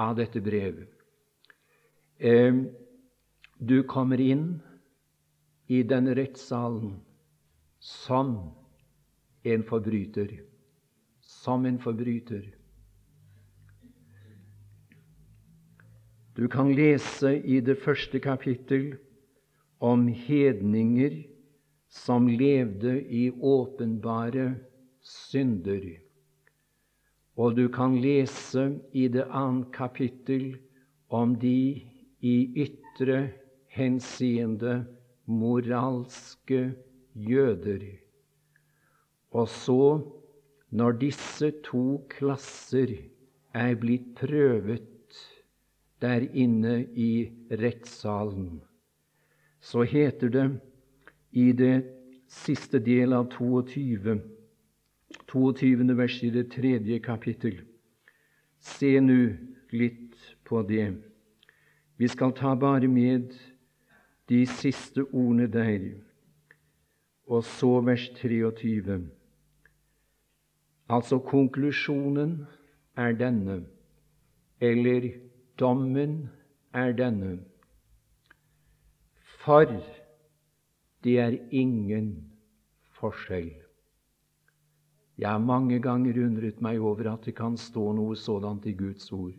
av 0.00 0.16
dette 0.18 0.40
brevet. 0.40 0.88
Eh, 2.18 2.64
du 3.58 3.82
kommer 3.84 4.20
inn 4.20 4.58
i 5.68 5.82
denne 5.84 6.14
rettssalen 6.16 6.96
som 7.78 8.32
en 9.44 9.62
forbryter. 9.62 10.32
Som 11.20 11.66
en 11.68 11.78
forbryter. 11.78 12.48
Du 16.34 16.48
kan 16.48 16.72
lese 16.72 17.34
i 17.44 17.60
det 17.60 17.76
første 17.82 18.20
kapittel 18.22 18.96
om 19.78 20.08
hedninger 20.08 21.22
som 21.88 22.28
levde 22.28 22.98
i 23.00 23.30
åpenbare 23.30 24.54
synder. 25.00 25.86
Og 27.38 27.54
du 27.56 27.68
kan 27.70 27.94
lese 28.02 28.64
i 28.92 29.06
det 29.08 29.28
annet 29.30 29.70
kapittel 29.72 30.56
om 31.08 31.36
de 31.38 31.80
i 32.20 32.36
ytre 32.66 33.28
henseende 33.70 34.82
moralske 35.24 36.72
jøder. 37.14 37.84
Og 39.30 39.48
så, 39.48 40.00
når 40.70 40.98
disse 41.00 41.52
to 41.64 42.00
klasser 42.10 42.96
er 43.54 43.76
blitt 43.80 44.14
prøvet 44.18 45.22
der 46.02 46.26
inne 46.34 46.80
i 46.94 47.28
rettssalen, 47.50 48.58
så 49.60 49.82
heter 49.82 50.28
det 50.28 50.46
i 51.30 51.52
det 51.52 51.84
siste 52.28 52.78
del 52.78 53.12
av 53.12 53.30
22, 53.32 54.18
22. 55.32 55.96
vers 55.96 56.22
i 56.22 56.30
det 56.30 56.48
tredje 56.52 56.98
kapittel. 57.04 57.60
Se 58.58 58.98
nå 59.00 59.20
litt 59.72 60.16
på 60.44 60.62
det. 60.68 60.92
Vi 61.98 62.08
skal 62.08 62.32
ta 62.36 62.54
bare 62.56 62.88
med 62.88 63.34
de 64.28 64.44
siste 64.46 65.04
ordene 65.12 65.48
der, 65.50 65.88
og 67.26 67.44
så 67.44 67.80
vers 67.84 68.08
23. 68.20 69.00
Altså 70.88 71.18
konklusjonen 71.18 72.46
er 72.96 73.12
denne, 73.12 73.62
eller 74.60 75.10
dommen 75.60 76.28
er 76.72 76.92
denne. 76.92 77.38
For 79.48 79.64
det 81.04 81.14
er 81.18 81.38
ingen 81.56 82.08
forskjell. 82.98 83.54
Jeg 85.18 85.30
har 85.30 85.40
mange 85.40 85.78
ganger 85.80 86.18
undret 86.26 86.58
meg 86.60 86.82
over 86.84 87.08
at 87.14 87.24
det 87.24 87.32
kan 87.38 87.56
stå 87.56 87.86
noe 87.96 88.16
sådant 88.20 88.66
i 88.68 88.74
Guds 88.76 89.08
ord. 89.12 89.38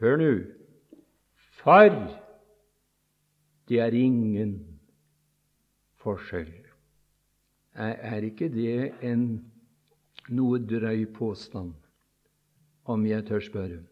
Hør 0.00 0.16
nå! 0.22 0.30
For 1.60 1.92
det 3.68 3.82
er 3.84 3.96
ingen 3.98 4.54
forskjell. 6.00 6.54
Er 7.76 8.24
ikke 8.24 8.48
det 8.48 8.94
en 9.04 9.26
noe 10.32 10.62
drøy 10.64 11.04
påstand, 11.12 11.74
om 12.88 13.04
jeg 13.04 13.28
tør 13.28 13.44
spørre? 13.52 13.82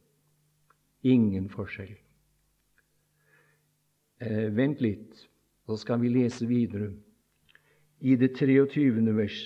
Ingen 1.05 1.53
forskjell. 1.53 1.99
Eh, 4.23 4.51
vent 4.55 4.81
litt. 4.81 5.25
Så 5.67 5.79
skal 5.81 6.03
vi 6.03 6.11
lese 6.13 6.47
videre 6.47 6.93
i 8.03 8.15
det 8.19 8.33
23. 8.39 9.15
vers. 9.17 9.39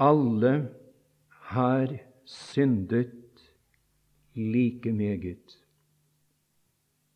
Alle 0.00 0.52
har 1.50 1.92
syndet 2.24 3.42
like 4.36 4.92
meget. 4.92 5.58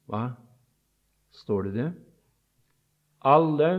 Hva? 0.09 0.37
Står 1.33 1.69
det 1.69 1.75
det? 1.79 1.89
Alle 3.25 3.71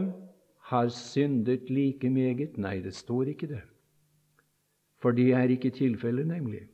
har 0.72 0.90
syndet 0.94 1.70
like 1.70 2.10
meget? 2.10 2.58
Nei, 2.58 2.80
det 2.82 2.96
står 2.98 3.34
ikke 3.34 3.50
det. 3.54 3.62
For 5.00 5.16
det 5.16 5.32
er 5.34 5.50
ikke 5.54 5.72
tilfellet, 5.74 6.28
nemlig. 6.28 6.66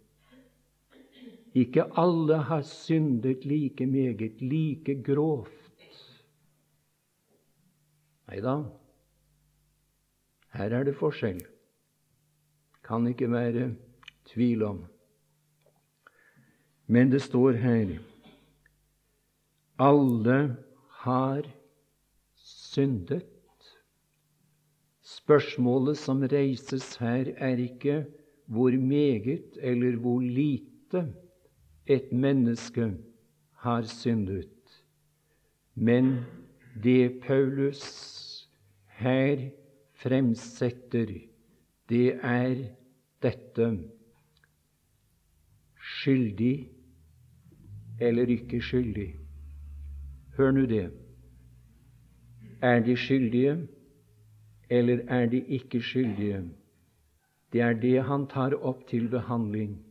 Ikke 1.56 1.86
alle 1.98 2.42
har 2.50 2.62
syndet 2.68 3.46
like 3.46 3.86
meget, 3.88 4.42
like 4.42 4.98
grovt. 5.04 5.52
Nei 8.26 8.42
da, 8.42 8.56
her 10.58 10.74
er 10.74 10.84
det 10.88 10.96
forskjell. 10.98 11.40
Kan 12.84 13.08
ikke 13.08 13.30
være 13.32 13.70
tvil 14.28 14.66
om. 14.66 14.84
Men 16.88 17.12
det 17.14 17.22
står 17.22 17.62
her 17.62 17.96
alle 19.80 20.56
har 21.04 21.48
syndet. 22.36 23.26
Spørsmålet 25.06 25.98
som 25.98 26.24
reises 26.32 26.96
her, 27.02 27.34
er 27.38 27.58
ikke 27.62 28.06
hvor 28.46 28.72
meget 28.72 29.58
eller 29.62 29.98
hvor 29.98 30.20
lite 30.22 31.06
et 31.88 32.12
menneske 32.12 32.94
har 33.54 33.82
syndet, 33.82 34.84
men 35.76 36.26
det 36.84 37.22
Paulus 37.22 37.84
her 38.88 39.50
fremsetter, 39.94 41.06
det 41.90 42.20
er 42.24 42.56
dette 43.22 43.70
skyldig 45.86 46.70
eller 48.02 48.26
ikke 48.26 48.62
skyldig. 48.62 49.16
Hør 50.38 50.52
nå 50.52 50.66
det. 50.66 50.92
Er 52.62 52.80
de 52.80 52.98
skyldige, 52.98 53.68
eller 54.70 55.00
er 55.08 55.26
de 55.26 55.46
ikke 55.46 55.82
skyldige? 55.82 56.44
Det 57.54 57.62
er 57.62 57.74
det 57.74 58.04
han 58.04 58.28
tar 58.28 58.54
opp 58.54 58.88
til 58.88 59.08
behandling. 59.10 59.85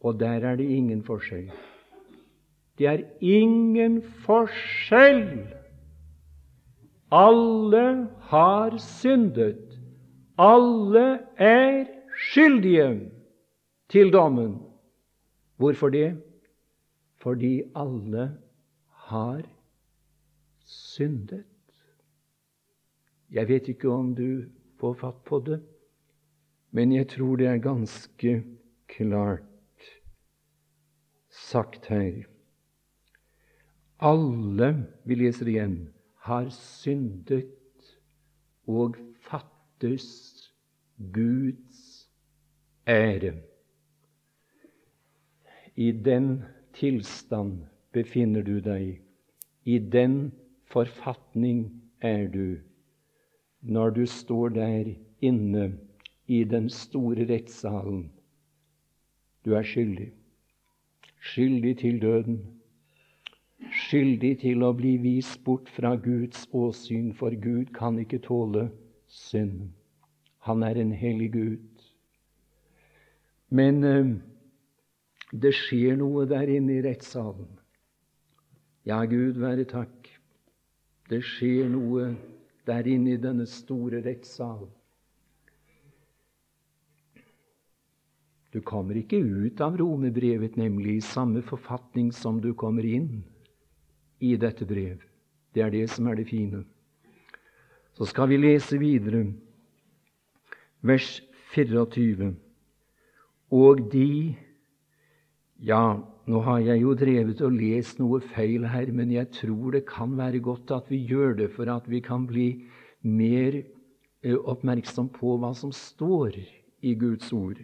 Og 0.00 0.20
der 0.20 0.44
er 0.46 0.56
det 0.56 0.68
ingen 0.70 1.02
forskjell. 1.02 1.50
Det 2.78 2.86
er 2.86 3.02
ingen 3.20 4.02
forskjell 4.02 5.58
alle 7.10 8.08
har 8.20 8.78
syndet. 8.78 9.80
Alle 10.38 11.18
er 11.36 11.86
skyldige 12.30 13.10
til 13.88 14.12
dommen. 14.12 14.58
Hvorfor 15.56 15.88
det? 15.88 16.22
Fordi 17.16 17.62
alle 17.74 18.38
har 18.90 19.42
syndet. 20.64 21.44
Jeg 23.30 23.48
vet 23.48 23.68
ikke 23.68 23.90
om 23.90 24.14
du 24.14 24.44
får 24.80 24.94
fatt 24.94 25.24
på 25.24 25.40
det, 25.44 25.58
men 26.70 26.92
jeg 26.92 27.08
tror 27.08 27.36
det 27.36 27.46
er 27.46 27.58
ganske 27.58 28.44
klart 28.88 29.42
sagt 31.48 31.86
her. 31.86 32.26
Alle, 33.98 34.68
vi 35.04 35.16
leser 35.18 35.48
igjen, 35.50 35.78
har 36.28 36.50
syndet 36.54 37.94
og 38.68 38.98
fattes 39.24 40.08
Guds 41.14 42.08
ære. 42.86 43.32
I 45.74 45.90
den 45.92 46.42
tilstand 46.74 47.64
befinner 47.92 48.42
du 48.42 48.58
deg. 48.60 49.00
I 49.64 49.78
den 49.78 50.32
forfatning 50.68 51.64
er 52.00 52.26
du 52.28 52.58
når 53.60 53.90
du 53.90 54.04
står 54.06 54.48
der 54.54 54.94
inne 55.20 55.72
i 56.26 56.44
den 56.44 56.68
store 56.70 57.26
rettssalen. 57.26 58.10
Du 59.44 59.54
er 59.54 59.62
skyldig. 59.62 60.12
Skyldig 61.20 61.76
til 61.82 62.00
døden 62.02 62.38
skyldig 63.74 64.38
til 64.42 64.62
å 64.62 64.72
bli 64.76 64.96
vist 65.02 65.40
bort 65.46 65.68
fra 65.72 65.94
Guds 65.98 66.46
åsyn, 66.54 67.12
for 67.14 67.34
Gud 67.34 67.72
kan 67.76 67.98
ikke 68.00 68.20
tåle 68.24 68.68
synd. 69.10 69.68
Han 70.46 70.62
er 70.62 70.78
en 70.80 70.92
hellig 70.94 71.32
Gud. 71.34 71.84
Men 73.50 73.84
eh, 73.84 74.12
det 75.32 75.54
skjer 75.56 75.98
noe 76.00 76.26
der 76.28 76.50
inne 76.52 76.78
i 76.78 76.84
rettssalen. 76.84 77.50
Ja, 78.88 79.02
Gud 79.04 79.40
være 79.40 79.66
takk. 79.68 80.08
Det 81.08 81.20
skjer 81.24 81.68
noe 81.72 82.12
der 82.68 82.88
inne 82.88 83.16
i 83.16 83.20
denne 83.20 83.46
store 83.48 84.00
rettssal. 84.04 84.68
Du 88.52 88.60
kommer 88.64 88.96
ikke 88.96 89.18
ut 89.20 89.60
av 89.60 89.76
romerbrevet, 89.76 90.56
nemlig 90.56 90.96
i 90.96 91.04
samme 91.04 91.42
forfatning 91.44 92.12
som 92.16 92.40
du 92.40 92.54
kommer 92.56 92.86
inn 92.86 93.22
i 94.24 94.34
dette 94.40 94.64
brev. 94.64 95.02
Det 95.52 95.64
er 95.64 95.72
det 95.74 95.84
som 95.92 96.08
er 96.08 96.16
det 96.16 96.28
fine. 96.30 96.62
Så 97.98 98.08
skal 98.08 98.30
vi 98.30 98.38
lese 98.40 98.78
videre, 98.80 99.26
vers 100.80 101.18
24. 101.54 102.34
Og 103.50 103.88
de 103.92 104.36
Ja, 105.58 105.98
nå 106.30 106.40
har 106.46 106.60
jeg 106.62 106.84
jo 106.84 106.92
drevet 106.94 107.40
og 107.42 107.56
lest 107.58 107.98
noe 107.98 108.20
feil 108.22 108.62
her, 108.70 108.92
men 108.94 109.10
jeg 109.10 109.26
tror 109.34 109.72
det 109.74 109.88
kan 109.88 110.12
være 110.14 110.38
godt 110.38 110.70
at 110.70 110.86
vi 110.92 111.00
gjør 111.02 111.34
det 111.40 111.48
for 111.56 111.66
at 111.72 111.88
vi 111.90 111.98
kan 111.98 112.28
bli 112.30 112.68
mer 113.02 113.56
eh, 113.58 114.36
oppmerksom 114.38 115.08
på 115.16 115.34
hva 115.42 115.50
som 115.58 115.72
står 115.74 116.38
i 116.38 116.94
Guds 116.94 117.32
ord. 117.34 117.58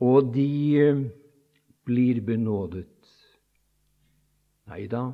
Og 0.00 0.34
de 0.34 0.50
eh, 0.78 1.00
blir 1.84 2.20
benådet. 2.22 2.86
Nei 4.68 4.84
da, 4.86 5.08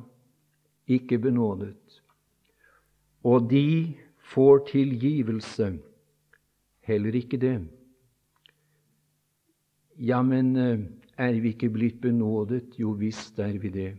ikke 0.87 1.17
benådet. 1.19 2.01
Og 3.25 3.49
de 3.49 3.95
får 4.33 4.65
tilgivelse. 4.69 5.71
Heller 6.85 7.15
ikke 7.17 7.37
det. 7.41 7.57
Ja, 9.97 10.21
men 10.21 10.55
eh, 10.55 10.79
er 11.17 11.39
vi 11.41 11.55
ikke 11.55 11.71
blitt 11.73 12.01
benådet? 12.01 12.75
Jo 12.77 12.91
visst 12.99 13.39
er 13.39 13.57
vi 13.57 13.69
det. 13.73 13.93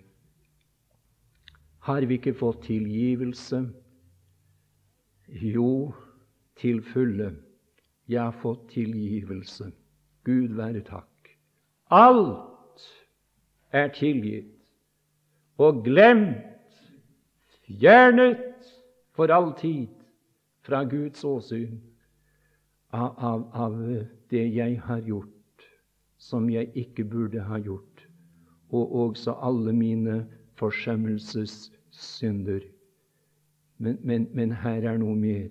Har 1.86 2.06
vi 2.06 2.18
ikke 2.20 2.34
fått 2.34 2.64
tilgivelse? 2.66 3.64
Jo, 5.26 5.94
til 6.58 6.82
fulle. 6.82 7.32
Jeg 8.08 8.22
har 8.22 8.38
fått 8.42 8.68
tilgivelse. 8.70 9.72
Gud 10.26 10.56
være 10.58 10.82
takk. 10.86 11.30
Alt 11.90 12.82
er 13.70 13.88
tilgitt 13.94 14.52
og 15.62 15.84
glemt, 15.86 16.42
fjernet 17.66 18.42
for 19.16 19.32
all 19.32 19.52
tid 19.58 19.88
fra 20.66 20.82
Guds 20.84 21.24
åsyn 21.24 21.78
av, 22.90 23.14
av, 23.18 23.46
av 23.54 23.78
det 24.30 24.54
jeg 24.54 24.80
har 24.82 25.00
gjort 25.06 25.30
som 26.18 26.50
jeg 26.50 26.72
ikke 26.74 27.04
burde 27.04 27.40
ha 27.44 27.58
gjort, 27.60 28.08
og 28.74 28.94
også 29.06 29.36
alle 29.42 29.72
mine 29.72 30.26
forsømmelsessynder. 30.58 32.60
Men, 33.78 33.98
men, 34.02 34.28
men 34.34 34.52
her 34.52 34.88
er 34.90 34.96
noe 34.98 35.16
mer. 35.16 35.48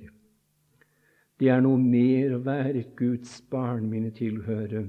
Det 1.39 1.49
er 1.51 1.63
noe 1.63 1.79
mer 1.81 2.37
å 2.37 2.43
være 2.45 2.85
Guds 2.95 3.41
barn, 3.51 3.89
mine 3.91 4.11
tilhørere. 4.15 4.85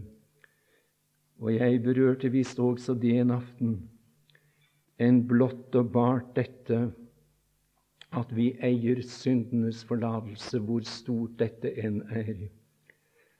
Og 1.42 1.50
jeg 1.52 1.82
berørte 1.84 2.30
visst 2.32 2.60
også 2.62 2.94
det 2.94 3.16
en 3.20 3.34
aften, 3.34 3.74
enn 5.02 5.24
blott 5.28 5.74
og 5.76 5.90
bart 5.92 6.30
dette 6.38 6.86
at 8.16 8.30
vi 8.32 8.52
eier 8.64 9.02
syndenes 9.04 9.82
forlatelse, 9.84 10.60
hvor 10.62 10.86
stort 10.88 11.34
dette 11.42 11.74
enn 11.82 11.98
er. 12.14 12.46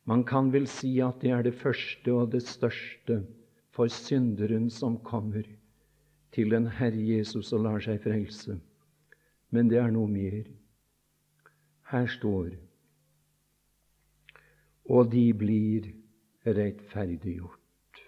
Man 0.07 0.27
kan 0.27 0.51
vel 0.53 0.67
si 0.71 0.99
at 1.03 1.23
det 1.23 1.33
er 1.33 1.47
det 1.47 1.55
første 1.57 2.13
og 2.13 2.35
det 2.35 2.43
største 2.45 3.23
for 3.75 3.89
synderen 3.93 4.69
som 4.71 4.99
kommer 5.07 5.47
til 6.35 6.53
den 6.53 6.69
Herre 6.79 7.01
Jesus 7.01 7.55
og 7.57 7.65
lar 7.65 7.81
seg 7.83 8.03
frelse. 8.05 8.59
Men 9.55 9.71
det 9.71 9.81
er 9.81 9.95
noe 9.95 10.11
mer. 10.11 10.45
Her 11.91 12.11
står 12.11 12.53
og 14.89 15.11
de 15.13 15.27
blir 15.35 15.91
rettferdiggjort. 16.47 18.03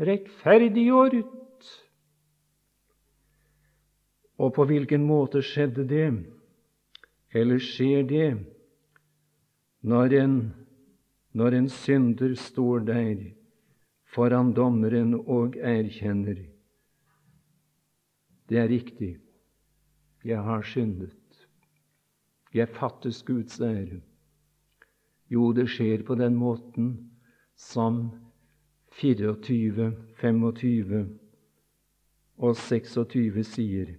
Rettferdiggjort! 0.00 1.68
Og 4.42 4.54
på 4.56 4.66
hvilken 4.66 5.04
måte 5.06 5.42
skjedde 5.44 5.84
det? 5.88 6.08
Eller 7.32 7.62
skjer 7.62 8.02
det 8.08 8.30
når 9.82 10.16
en, 10.18 10.34
når 11.32 11.58
en 11.58 11.68
synder 11.72 12.34
står 12.38 12.88
der 12.88 13.28
foran 14.12 14.52
dommeren 14.56 15.14
og 15.20 15.56
erkjenner 15.56 16.42
det 18.52 18.58
er 18.58 18.68
riktig, 18.68 19.16
jeg 20.24 20.42
har 20.42 20.62
syndet. 20.62 21.48
Jeg 22.54 22.68
fattes 22.68 23.22
Guds 23.22 23.60
ære. 23.60 24.02
Jo, 25.32 25.52
det 25.56 25.64
skjer 25.72 26.02
på 26.04 26.14
den 26.20 26.34
måten 26.36 26.88
som 27.56 28.10
24, 28.98 29.92
25 30.20 31.06
og 32.36 32.56
26 32.56 33.44
sier 33.48 33.94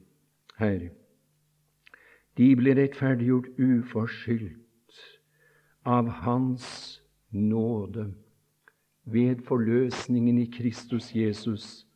her. 0.59 0.89
De 2.37 2.49
blir 2.57 2.77
rettferdiggjort 2.77 3.49
uforskyldt 3.57 4.99
av 5.85 6.11
Hans 6.21 6.67
nåde 7.31 8.11
ved 9.05 9.41
forløsningen 9.47 10.37
i 10.37 10.45
Kristus 10.53 11.15
Jesus, 11.15 11.87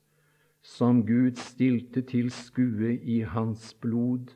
som 0.62 1.06
Gud 1.06 1.38
stilte 1.38 2.02
til 2.02 2.32
skue 2.34 2.96
i 2.98 3.22
Hans 3.22 3.70
blod 3.82 4.34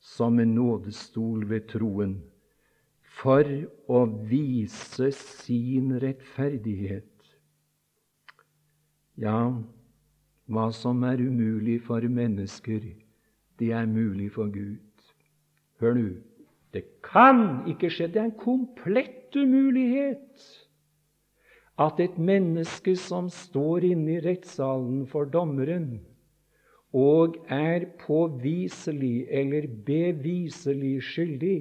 som 0.00 0.38
en 0.38 0.54
nådestol 0.54 1.48
ved 1.48 1.68
troen 1.72 2.20
for 3.22 3.46
å 3.86 4.02
vise 4.26 5.12
sin 5.14 5.94
rettferdighet. 6.02 7.06
Ja, 9.22 9.38
hva 10.50 10.66
som 10.74 11.04
er 11.06 11.22
umulig 11.22 11.78
for 11.86 12.02
mennesker, 12.02 12.82
det 13.60 13.70
er 13.70 13.86
mulig 13.86 14.32
for 14.34 14.50
Gud. 14.50 14.82
Hør 15.78 15.94
nå, 15.98 16.08
det 16.74 16.84
kan 17.06 17.62
ikke 17.70 17.92
skje. 17.92 18.08
Det 18.10 18.20
er 18.22 18.30
en 18.30 18.40
komplett 18.40 19.36
umulighet 19.36 20.48
at 21.80 22.00
et 22.02 22.18
menneske 22.18 22.94
som 23.00 23.30
står 23.32 23.86
inne 23.92 24.16
i 24.16 24.24
rettssalen 24.24 25.04
for 25.10 25.30
dommeren, 25.30 26.00
og 26.92 27.38
er 27.48 27.86
påviselig 28.02 29.28
eller 29.32 29.68
beviselig 29.86 30.98
skyldig, 31.08 31.60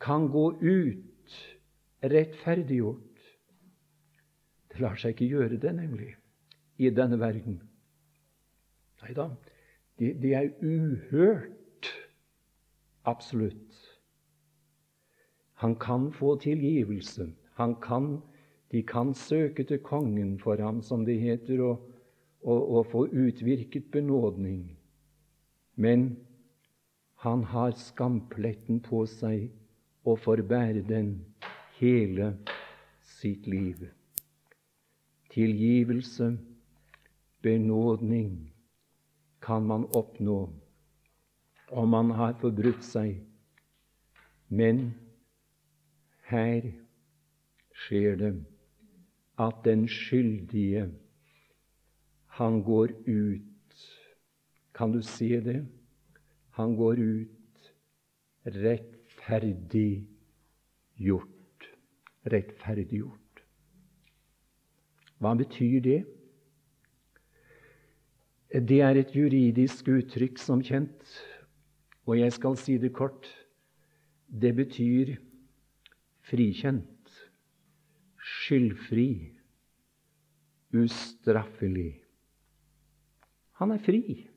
kan 0.00 0.28
gå 0.28 0.52
ut 0.60 1.36
rettferdiggjort. 2.02 3.22
Det 4.68 4.80
lar 4.82 4.98
seg 5.00 5.14
ikke 5.14 5.30
gjøre 5.32 5.58
det, 5.60 5.74
nemlig, 5.74 6.12
i 6.78 6.90
denne 6.94 7.18
verden. 7.20 7.60
Nei 9.02 9.14
da, 9.16 9.28
det, 9.98 10.14
det 10.22 10.34
er 10.34 10.50
uhørt. 10.62 11.92
Absolutt. 13.08 13.76
Han 15.58 15.74
kan 15.80 16.12
få 16.12 16.36
tilgivelse. 16.38 17.32
Han 17.58 17.74
kan, 17.82 18.18
de 18.70 18.82
kan 18.82 19.14
søke 19.14 19.64
til 19.64 19.80
kongen 19.82 20.36
for 20.38 20.60
ham, 20.62 20.82
som 20.82 21.04
det 21.06 21.18
heter, 21.20 21.62
og, 21.62 21.88
og, 22.42 22.70
og 22.76 22.86
få 22.86 23.06
utvirket 23.06 23.90
benådning. 23.90 24.78
Men 25.74 26.16
han 27.14 27.42
har 27.44 27.70
skampletten 27.74 28.78
på 28.82 29.02
seg 29.10 29.48
og 30.08 30.18
får 30.18 30.42
den 30.88 31.26
hele 31.78 32.38
sitt 33.02 33.46
liv. 33.46 33.88
Tilgivelse, 35.30 36.38
benådning, 37.42 38.52
kan 39.42 39.62
man 39.62 39.84
oppnå 39.94 40.50
om 41.70 41.88
man 41.88 42.10
har 42.10 42.32
forbrutt 42.40 42.84
seg. 42.84 43.20
Men 44.48 44.94
her 46.30 46.70
skjer 47.72 48.16
det 48.16 48.32
at 49.38 49.60
den 49.64 49.86
skyldige, 49.88 50.88
han 52.26 52.62
går 52.62 52.94
ut. 53.06 53.44
Kan 54.74 54.92
du 54.92 55.02
se 55.02 55.40
det? 55.40 55.66
Han 56.50 56.76
går 56.76 56.98
ut 56.98 57.72
rett 58.44 58.97
rettferdiggjort. 59.28 61.68
Rettferdiggjort. 62.24 63.42
Hva 65.18 65.34
betyr 65.36 65.80
det? 65.84 66.04
Det 68.48 68.80
er 68.80 68.96
et 68.96 69.12
juridisk 69.12 69.88
uttrykk 69.92 70.38
som 70.40 70.62
kjent, 70.64 71.04
og 72.08 72.16
jeg 72.18 72.32
skal 72.32 72.56
si 72.56 72.78
det 72.80 72.94
kort. 72.96 73.28
Det 74.28 74.54
betyr 74.56 75.16
frikjent, 76.28 77.12
skyldfri, 78.20 79.32
ustraffelig. 80.76 82.00
Han 83.60 83.72
er 83.72 83.80
fri. 83.84 84.28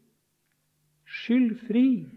Skyldfri. 1.05 2.07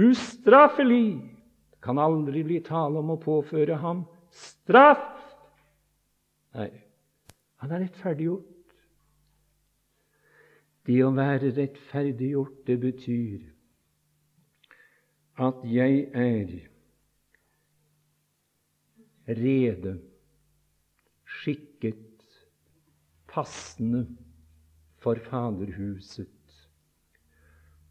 Ustraffelig. 0.00 1.20
Det 1.70 1.80
kan 1.84 1.98
aldri 1.98 2.42
bli 2.44 2.60
tale 2.64 3.00
om 3.00 3.12
å 3.12 3.20
påføre 3.20 3.76
ham 3.82 4.04
straff. 4.32 5.04
Nei, 6.56 6.70
han 7.60 7.74
er 7.74 7.84
rettferdiggjort. 7.84 8.46
Det 10.88 10.98
å 11.04 11.12
være 11.14 11.52
rettferdiggjort, 11.54 12.62
det 12.66 12.76
betyr 12.82 13.48
at 15.40 15.60
jeg 15.68 16.00
er 16.16 16.54
rede, 19.40 19.94
skikket, 21.24 22.06
passende 23.30 24.06
for 25.00 25.20
Faderhuset. 25.28 26.56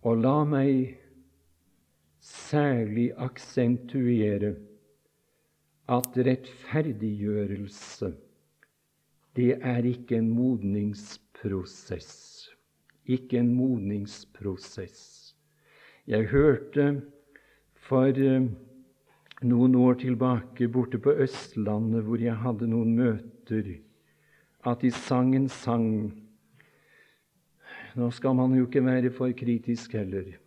Og 0.04 0.20
la 0.24 0.44
meg 0.48 0.98
særlig 2.30 3.10
aksentuere 3.18 4.56
at 5.90 6.18
rettferdiggjørelse, 6.26 8.14
det 9.36 9.58
er 9.62 9.86
ikke 9.86 10.18
en 10.20 10.30
modningsprosess. 10.30 12.50
Ikke 13.06 13.40
en 13.40 13.56
modningsprosess. 13.56 15.36
Jeg 16.08 16.28
hørte 16.30 17.02
for 17.74 18.14
eh, 18.14 18.46
noen 19.42 19.76
år 19.76 19.94
tilbake 20.04 20.68
borte 20.70 21.00
på 21.02 21.16
Østlandet, 21.26 22.04
hvor 22.06 22.22
jeg 22.22 22.38
hadde 22.44 22.70
noen 22.70 22.94
møter, 22.98 23.72
at 24.66 24.82
de 24.82 24.92
sang 24.94 25.36
en 25.36 25.50
sang 25.50 26.14
Nå 27.98 28.12
skal 28.14 28.36
man 28.38 28.54
jo 28.54 28.68
ikke 28.68 28.84
være 28.86 29.10
for 29.12 29.32
kritisk 29.34 29.94
heller. 29.98 30.38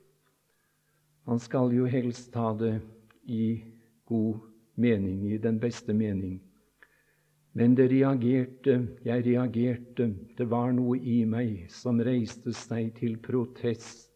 Man 1.26 1.38
skal 1.38 1.72
jo 1.74 1.86
helst 1.86 2.32
ta 2.34 2.50
det 2.58 2.80
i 3.24 3.62
god 4.06 4.40
mening, 4.74 5.32
i 5.32 5.38
den 5.38 5.60
beste 5.60 5.94
mening. 5.94 6.40
Men 7.52 7.76
det 7.76 7.90
reagerte, 7.92 8.88
jeg 9.04 9.24
reagerte, 9.26 10.08
det 10.38 10.48
var 10.50 10.72
noe 10.72 10.96
i 10.98 11.22
meg 11.28 11.66
som 11.70 12.00
reiste 12.00 12.54
seg 12.56 12.94
til 12.96 13.18
protest 13.20 14.08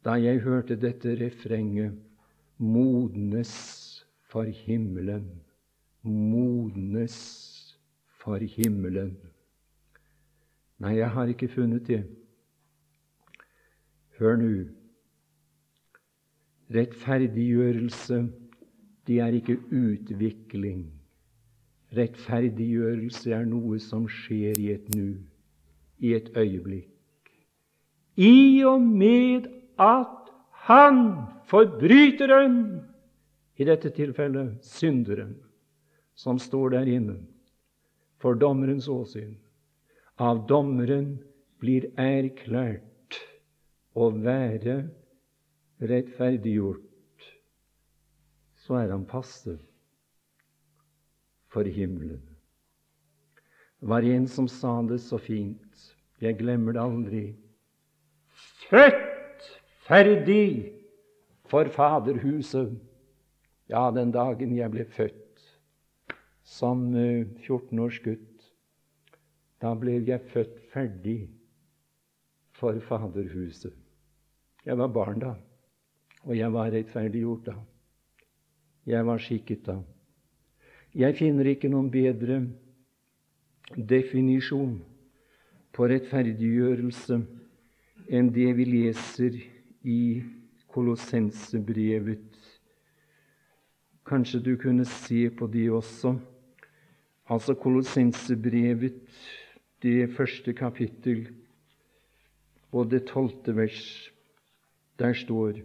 da 0.00 0.14
jeg 0.16 0.40
hørte 0.40 0.78
dette 0.80 1.12
refrenget 1.20 1.98
modnes 2.56 3.52
for 4.32 4.48
himmelen, 4.48 5.26
modnes 6.00 7.18
for 8.20 8.40
himmelen. 8.40 9.12
Nei, 10.80 10.96
jeg 10.96 11.12
har 11.12 11.28
ikke 11.28 11.52
funnet 11.52 11.84
det. 11.88 12.02
Hør 14.16 14.40
nå. 14.40 14.79
Rettferdiggjørelse, 16.70 18.20
det 19.06 19.18
er 19.18 19.34
ikke 19.34 19.58
utvikling. 19.74 20.84
Rettferdiggjørelse 21.96 23.32
er 23.34 23.48
noe 23.50 23.80
som 23.82 24.06
skjer 24.06 24.58
i 24.60 24.68
et 24.76 24.86
nu, 24.94 25.16
i 25.98 26.14
et 26.14 26.30
øyeblikk. 26.36 26.86
I 28.20 28.62
og 28.68 28.82
med 28.82 29.48
at 29.80 30.30
han, 30.68 31.02
forbryteren, 31.50 32.84
i 33.60 33.66
dette 33.66 33.90
tilfellet 33.92 34.62
synderen, 34.64 35.34
som 36.14 36.38
står 36.38 36.76
der 36.76 36.88
inne 36.88 37.18
for 38.20 38.38
dommerens 38.38 38.88
åsyn, 38.88 39.34
av 40.20 40.44
dommeren 40.48 41.16
blir 41.60 41.88
erklært 42.00 43.18
å 43.96 44.10
være 44.12 44.82
rettferdiggjort, 45.80 47.26
så 48.60 48.80
er 48.82 48.92
han 48.92 49.06
passe 49.08 49.56
for 51.50 51.64
himmelen. 51.64 52.20
Det 53.80 53.88
var 53.88 54.04
en 54.04 54.26
som 54.28 54.48
sa 54.48 54.74
det 54.84 55.00
så 55.00 55.18
fint, 55.18 55.86
jeg 56.20 56.36
glemmer 56.36 56.76
det 56.76 56.82
aldri. 56.82 57.24
Født 58.68 59.46
ferdig 59.86 60.72
for 61.48 61.64
Faderhuset. 61.72 62.76
Ja, 63.70 63.88
den 63.94 64.12
dagen 64.12 64.52
jeg 64.56 64.70
ble 64.70 64.84
født 64.84 65.16
som 66.44 66.90
14 66.92 67.78
års 67.78 68.00
gutt, 68.04 68.48
da 69.62 69.72
ble 69.78 70.00
jeg 70.02 70.20
født 70.32 70.56
ferdig 70.72 71.30
for 72.58 72.76
Faderhuset. 72.84 73.72
Jeg 74.66 74.76
var 74.76 74.90
barn 74.92 75.22
da, 75.22 75.34
og 76.26 76.36
jeg 76.36 76.52
var 76.52 76.72
rettferdiggjort 76.74 77.46
da. 77.46 77.56
Jeg 78.86 79.06
var 79.06 79.22
skikket 79.22 79.64
da. 79.66 79.78
Jeg 80.94 81.16
finner 81.16 81.46
ikke 81.52 81.70
noen 81.70 81.90
bedre 81.92 82.40
definisjon 83.76 84.80
på 85.76 85.86
rettferdiggjørelse 85.90 87.20
enn 88.10 88.30
det 88.34 88.48
vi 88.58 88.66
leser 88.66 89.36
i 89.86 90.00
Kolossensebrevet. 90.70 92.26
Kanskje 94.06 94.40
du 94.42 94.56
kunne 94.58 94.86
se 94.86 95.28
på 95.30 95.46
det 95.50 95.68
også. 95.70 96.16
Altså 97.30 97.54
Kolossensebrevet, 97.54 98.98
det 99.82 100.10
første 100.16 100.52
kapittel 100.52 101.28
og 102.72 102.90
det 102.90 103.06
tolvte 103.06 103.54
vers. 103.56 104.10
Der 104.98 105.14
står 105.14 105.62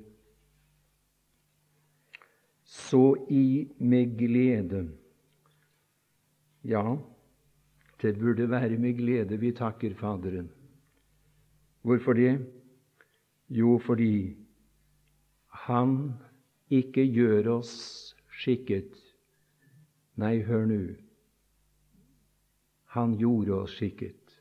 Så 2.75 3.15
i 3.31 3.67
med 3.79 4.17
glede 4.19 4.85
ja, 6.65 6.97
det 8.01 8.17
burde 8.19 8.49
være 8.49 8.77
med 8.77 8.97
glede 8.97 9.37
vi 9.39 9.51
takker 9.51 9.93
Faderen. 9.93 10.49
Hvorfor 11.81 12.13
det? 12.13 12.45
Jo, 13.49 13.77
fordi 13.77 14.35
Han 15.49 16.13
ikke 16.69 17.05
gjør 17.05 17.47
oss 17.59 18.15
skikket. 18.29 18.97
Nei, 20.15 20.41
hør 20.41 20.65
nå. 20.65 20.79
Han 22.97 23.15
gjorde 23.17 23.53
oss 23.53 23.77
skikket. 23.77 24.35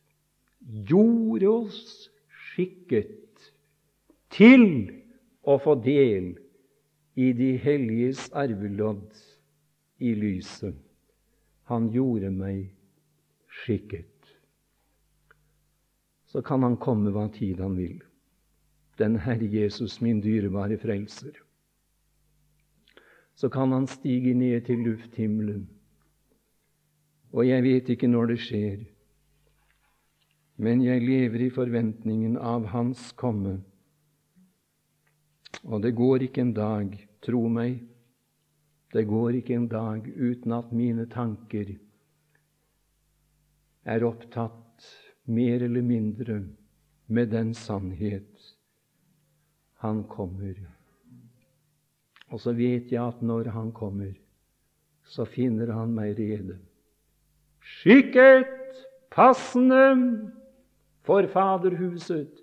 Gjorde 0.89 1.49
oss 1.49 2.11
skikket 2.49 3.53
til 4.31 4.67
å 5.45 5.59
få 5.61 5.77
del 5.85 6.33
i 6.33 6.44
de 7.15 7.57
helliges 7.57 8.27
arvelodd 8.33 9.15
i 9.99 10.15
lyset. 10.15 10.75
Han 11.71 11.89
gjorde 11.95 12.31
meg 12.35 12.75
skikket. 13.63 14.11
Så 16.27 16.43
kan 16.43 16.67
han 16.67 16.77
komme 16.77 17.13
hva 17.15 17.29
tid 17.33 17.63
han 17.63 17.77
vil. 17.79 18.03
Den 18.99 19.17
Herre 19.23 19.47
Jesus, 19.47 20.01
min 20.03 20.21
dyrebare 20.23 20.79
frelser. 20.79 21.39
Så 23.35 23.49
kan 23.49 23.73
han 23.73 23.87
stige 23.87 24.35
ned 24.35 24.67
til 24.67 24.83
lufthimmelen. 24.87 25.69
Og 27.35 27.49
jeg 27.49 27.63
vet 27.63 27.89
ikke 27.89 28.11
når 28.11 28.27
det 28.31 28.41
skjer, 28.43 28.83
men 30.57 30.83
jeg 30.85 31.03
lever 31.03 31.49
i 31.49 31.51
forventningen 31.51 32.37
av 32.39 32.69
Hans 32.71 33.09
komme. 33.19 33.57
Og 35.63 35.83
det 35.83 35.95
går 35.97 36.27
ikke 36.27 36.43
en 36.43 36.55
dag, 36.57 36.97
tro 37.25 37.47
meg, 37.49 37.79
det 38.95 39.07
går 39.11 39.41
ikke 39.41 39.57
en 39.59 39.69
dag 39.71 40.07
uten 40.07 40.53
at 40.55 40.75
mine 40.75 41.07
tanker 41.11 41.73
er 43.85 44.05
opptatt 44.07 44.87
mer 45.27 45.65
eller 45.67 45.83
mindre 45.83 46.43
med 47.07 47.33
den 47.35 47.51
sannhet 47.59 48.55
han 49.83 50.05
kommer. 50.09 50.55
Og 52.31 52.41
så 52.41 52.55
vet 52.57 52.93
jeg 52.93 53.03
at 53.03 53.21
når 53.23 53.51
han 53.55 53.73
kommer, 53.75 54.15
så 55.05 55.27
finner 55.29 55.75
han 55.75 55.93
meg 55.95 56.15
rede. 56.19 56.57
Skikket, 57.61 58.49
passende 59.13 59.83
for 61.05 61.27
Faderhuset. 61.29 62.41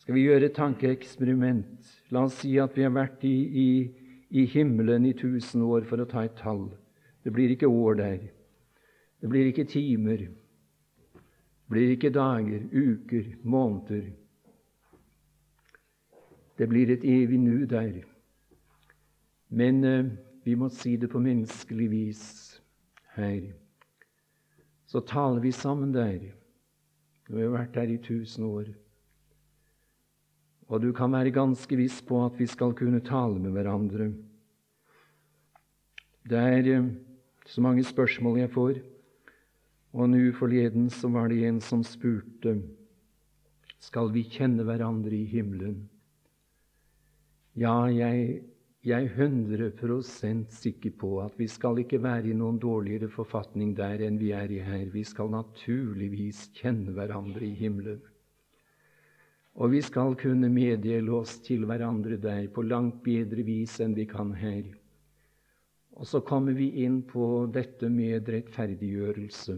Skal 0.00 0.16
vi 0.16 0.24
gjøre 0.28 0.48
et 0.48 0.56
tankeeksperiment? 0.56 1.97
La 2.10 2.24
oss 2.24 2.40
si 2.40 2.56
at 2.60 2.76
vi 2.76 2.84
har 2.86 2.94
vært 2.94 3.24
i, 3.28 3.36
i 3.36 3.68
i 4.30 4.44
himmelen 4.46 5.06
i 5.06 5.14
tusen 5.16 5.62
år, 5.64 5.86
for 5.88 6.00
å 6.00 6.08
ta 6.08 6.24
et 6.26 6.36
tall. 6.36 6.68
Det 7.24 7.32
blir 7.32 7.52
ikke 7.52 7.68
år 7.68 7.98
der. 8.00 8.18
Det 9.20 9.30
blir 9.30 9.48
ikke 9.48 9.66
timer. 9.68 10.28
Det 10.28 11.72
blir 11.72 11.92
ikke 11.94 12.12
dager, 12.12 12.64
uker, 12.72 13.32
måneder. 13.42 14.10
Det 16.58 16.68
blir 16.68 16.90
et 16.92 17.04
evig 17.04 17.38
nu 17.40 17.64
der. 17.66 18.02
Men 19.48 19.84
eh, 19.84 20.10
vi 20.44 20.54
må 20.54 20.68
si 20.72 20.96
det 20.96 21.10
på 21.10 21.20
menneskelig 21.22 21.90
vis 21.90 22.24
her. 23.16 23.52
Så 24.88 25.00
taler 25.00 25.40
vi 25.40 25.52
sammen 25.52 25.92
der. 25.94 26.20
Vi 27.28 27.42
har 27.42 27.52
vært 27.52 27.76
der 27.76 27.92
i 27.92 28.00
tusen 28.02 28.44
år. 28.48 28.72
Og 30.68 30.82
du 30.84 30.90
kan 30.92 31.12
være 31.12 31.32
ganske 31.32 31.76
viss 31.80 32.00
på 32.04 32.20
at 32.26 32.36
vi 32.36 32.46
skal 32.46 32.74
kunne 32.76 33.00
tale 33.04 33.40
med 33.40 33.54
hverandre. 33.56 34.10
Det 36.28 36.38
er 36.38 36.72
eh, 36.74 36.90
så 37.48 37.64
mange 37.64 37.84
spørsmål 37.84 38.42
jeg 38.42 38.52
får. 38.52 38.82
Og 39.96 40.10
nå 40.12 40.26
forleden 40.36 40.90
så 40.92 41.08
var 41.08 41.30
det 41.32 41.40
en 41.48 41.62
som 41.64 41.80
spurte 41.86 42.58
skal 43.80 44.10
vi 44.12 44.26
kjenne 44.28 44.66
hverandre 44.66 45.14
i 45.16 45.24
himmelen. 45.30 45.86
Ja, 47.58 47.86
jeg, 47.88 48.42
jeg 48.84 49.08
er 49.08 49.24
100 49.24 49.72
sikker 50.52 50.92
på 50.98 51.14
at 51.22 51.38
vi 51.38 51.48
skal 51.48 51.80
ikke 51.80 52.02
være 52.02 52.28
i 52.28 52.36
noen 52.36 52.58
dårligere 52.60 53.08
forfatning 53.08 53.72
der 53.78 54.04
enn 54.04 54.18
vi 54.20 54.34
er 54.36 54.50
i 54.52 54.60
her. 54.62 54.84
Vi 54.92 55.04
skal 55.06 55.30
naturligvis 55.32 56.50
kjenne 56.58 56.92
hverandre 56.92 57.46
i 57.46 57.54
himmelen. 57.56 58.02
Og 59.58 59.72
vi 59.72 59.80
skal 59.82 60.14
kunne 60.18 60.50
meddele 60.54 61.10
oss 61.18 61.40
til 61.42 61.64
hverandre 61.66 62.18
der 62.22 62.46
på 62.54 62.62
langt 62.62 63.00
bedre 63.02 63.42
vis 63.42 63.80
enn 63.82 63.96
vi 63.96 64.04
kan 64.06 64.30
her. 64.38 64.68
Og 65.98 66.06
så 66.06 66.20
kommer 66.22 66.54
vi 66.54 66.84
inn 66.84 67.00
på 67.02 67.48
dette 67.50 67.90
med 67.90 68.28
rettferdiggjørelse. 68.30 69.56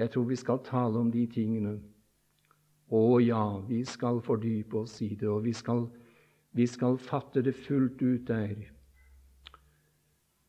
Jeg 0.00 0.10
tror 0.10 0.24
vi 0.30 0.38
skal 0.40 0.62
tale 0.64 0.98
om 0.98 1.10
de 1.12 1.26
tingene. 1.28 1.74
Å 2.88 3.18
ja, 3.20 3.44
vi 3.68 3.82
skal 3.84 4.22
fordype 4.24 4.80
oss 4.86 4.96
i 5.04 5.10
det, 5.12 5.28
og 5.28 5.44
vi 5.44 5.52
skal, 5.52 5.84
vi 6.56 6.66
skal 6.68 6.96
fatte 6.96 7.44
det 7.44 7.54
fullt 7.60 8.00
ut 8.00 8.24
der. 8.30 8.56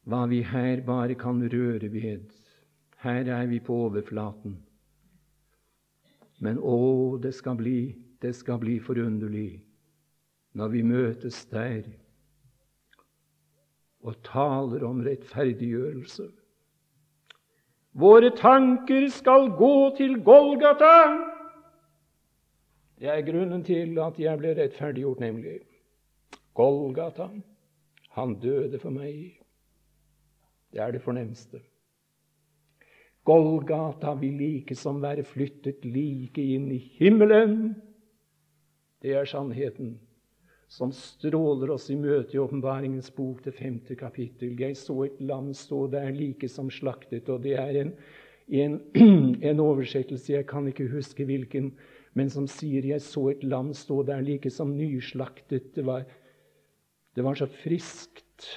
Hva 0.07 0.23
vi 0.31 0.41
her 0.47 0.79
bare 0.87 1.19
kan 1.19 1.43
røre 1.43 1.91
ved. 1.91 2.31
Her 3.03 3.27
er 3.35 3.51
vi 3.51 3.59
på 3.59 3.75
overflaten. 3.89 4.55
Men 6.39 6.59
å, 6.59 7.17
det 7.21 7.33
skal 7.35 7.59
bli, 7.59 7.79
det 8.25 8.33
skal 8.33 8.57
bli 8.61 8.79
forunderlig 8.81 9.61
når 10.57 10.71
vi 10.73 10.81
møtes 10.88 11.43
der 11.51 11.85
og 14.05 14.17
taler 14.25 14.85
om 14.85 15.01
rettferdiggjørelse. 15.05 16.27
Våre 17.95 18.29
tanker 18.38 19.07
skal 19.09 19.49
gå 19.57 19.75
til 19.97 20.19
Golgata. 20.23 20.95
Det 22.99 23.09
er 23.11 23.23
grunnen 23.25 23.63
til 23.65 23.97
at 24.03 24.19
jeg 24.19 24.39
ble 24.39 24.53
rettferdiggjort, 24.59 25.23
nemlig. 25.23 25.59
Golgata. 26.53 27.29
Han 28.15 28.35
døde 28.39 28.79
for 28.79 28.93
meg. 28.93 29.39
Det 30.71 30.83
er 30.83 30.93
det 30.93 31.01
fornemste. 31.01 31.63
Golgata 33.25 34.13
vil 34.19 34.38
likesom 34.38 35.01
være 35.01 35.25
flyttet 35.25 35.88
like 35.88 36.43
inn 36.43 36.69
i 36.75 36.79
himmelen. 36.99 37.73
Det 39.05 39.13
er 39.13 39.27
sannheten 39.29 39.99
som 40.71 40.89
stråler 40.95 41.69
oss 41.75 41.91
i 41.93 41.95
møte 41.99 42.33
i 42.33 42.39
Åpenbaringens 42.41 43.11
bok, 43.13 43.43
det 43.45 43.53
femte 43.53 43.93
kapittel. 43.99 44.55
Jeg 44.57 44.77
så 44.79 44.95
et 45.05 45.19
lam 45.21 45.51
stå 45.53 45.83
der 45.93 46.09
like 46.15 46.49
som 46.49 46.71
slaktet, 46.73 47.29
og 47.29 47.43
det 47.43 47.53
er 47.61 47.77
en, 47.83 47.91
en, 48.49 48.79
en, 49.51 49.61
oversettelse, 49.61 50.33
jeg 50.33 50.47
kan 50.49 50.65
ikke 50.71 50.89
huske 50.89 51.27
hvilken, 51.29 51.75
men 52.17 52.31
som 52.33 52.47
sier 52.47 52.81
'Jeg 52.81 53.01
så 53.01 53.29
et 53.29 53.43
lam 53.43 53.73
stå 53.73 54.01
der 54.07 54.21
like 54.21 54.49
som 54.49 54.73
nyslaktet'. 54.73 55.75
Det 55.75 55.85
var, 55.85 56.05
det 57.15 57.23
var 57.23 57.35
så 57.35 57.45
friskt. 57.45 58.49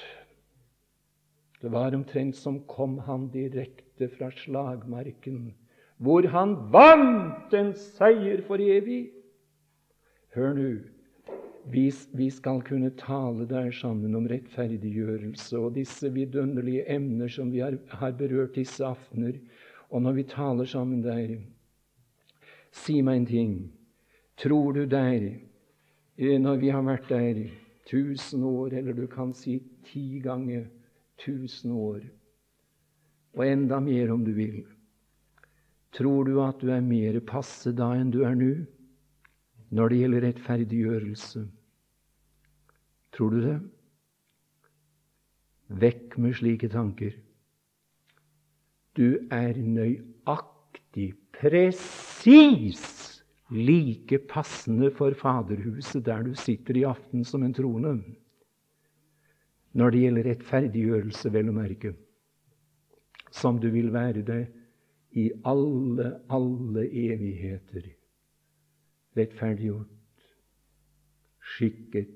Det 1.61 1.71
var 1.71 1.93
omtrent 1.93 2.35
som 2.35 2.63
kom 2.65 2.97
han 2.97 3.29
direkte 3.29 4.09
fra 4.09 4.31
slagmarken, 4.31 5.53
hvor 5.97 6.27
han 6.27 6.55
vant 6.71 7.53
en 7.53 7.73
seier 7.75 8.41
for 8.47 8.57
evig. 8.57 9.18
Hør 10.35 10.53
nå. 10.53 10.69
Vi, 11.69 11.87
vi, 12.17 12.29
skal 12.33 12.61
kunne 12.65 12.89
tale 12.97 13.45
der 13.49 13.71
sammen 13.73 14.15
om 14.17 14.27
rettferdiggjørelse 14.29 15.57
og 15.57 15.73
disse 15.75 16.09
vidunderlige 16.13 16.85
emner 16.89 17.29
som 17.29 17.51
vi 17.53 17.61
har, 17.61 17.77
har, 18.01 18.13
berørt 18.17 18.55
disse 18.57 18.85
aftener. 18.85 19.39
Og 19.89 20.01
når 20.01 20.17
vi 20.17 20.23
taler 20.29 20.69
sammen 20.69 21.01
der 21.05 21.39
Si 22.71 23.01
meg 23.01 23.17
en 23.17 23.25
ting. 23.25 23.53
Tror 24.37 24.73
du 24.77 24.85
der, 24.85 25.23
eh, 26.17 26.37
når 26.37 26.59
vi 26.61 26.69
har 26.69 26.83
vært 26.85 27.09
der 27.09 27.39
tusen 27.89 28.43
år, 28.45 28.75
eller 28.77 28.93
du 28.93 29.07
kan 29.09 29.33
si 29.33 29.57
ti 29.89 30.19
ganger 30.21 30.67
tusen 31.17 31.71
år, 31.73 32.05
og 33.33 33.45
enda 33.47 33.79
mer 33.81 34.13
om 34.13 34.21
du 34.25 34.31
vil 34.37 34.61
Tror 35.91 36.23
du 36.25 36.37
at 36.43 36.61
du 36.61 36.69
er 36.69 36.85
mer 36.85 37.17
passe 37.25 37.73
da 37.73 37.95
enn 37.97 38.13
du 38.13 38.21
er 38.21 38.37
nå? 38.37 38.53
Når 39.69 39.91
det 39.91 39.99
gjelder 40.01 40.25
rettferdiggjørelse. 40.25 41.43
Tror 43.13 43.33
du 43.33 43.41
det? 43.43 43.57
Vekk 45.81 46.17
med 46.17 46.37
slike 46.37 46.69
tanker. 46.73 47.13
Du 48.97 49.19
er 49.31 49.57
nøyaktig, 49.61 51.13
presis 51.37 52.81
like 53.53 54.19
passende 54.29 54.89
for 54.93 55.13
Faderhuset 55.17 56.03
der 56.05 56.25
du 56.25 56.33
sitter 56.37 56.77
i 56.77 56.87
aften 56.89 57.23
som 57.25 57.43
en 57.43 57.53
troende 57.53 57.99
Når 59.73 59.91
det 59.91 60.01
gjelder 60.01 60.25
rettferdiggjørelse, 60.25 61.29
vel 61.33 61.49
å 61.49 61.53
merke, 61.53 61.93
som 63.31 63.59
du 63.61 63.69
vil 63.69 63.93
være 63.93 64.25
det 64.25 64.47
i 65.13 65.29
alle, 65.45 66.19
alle 66.29 66.87
evigheter 66.89 67.85
rettferdiggjort, 69.17 70.25
skikket. 71.39 72.15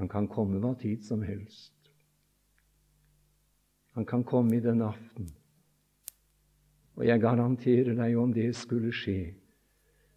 Han 0.00 0.08
kan 0.08 0.28
komme 0.28 0.60
hva 0.62 0.72
tid 0.80 1.04
som 1.04 1.22
helst. 1.22 1.74
Han 3.92 4.06
kan 4.06 4.24
komme 4.24 4.56
i 4.56 4.64
den 4.64 4.82
aften. 4.82 5.28
Og 6.96 7.06
jeg 7.06 7.20
garanterer 7.20 7.94
deg, 7.96 8.16
om 8.16 8.32
det 8.32 8.50
skulle 8.56 8.92
skje, 8.94 9.34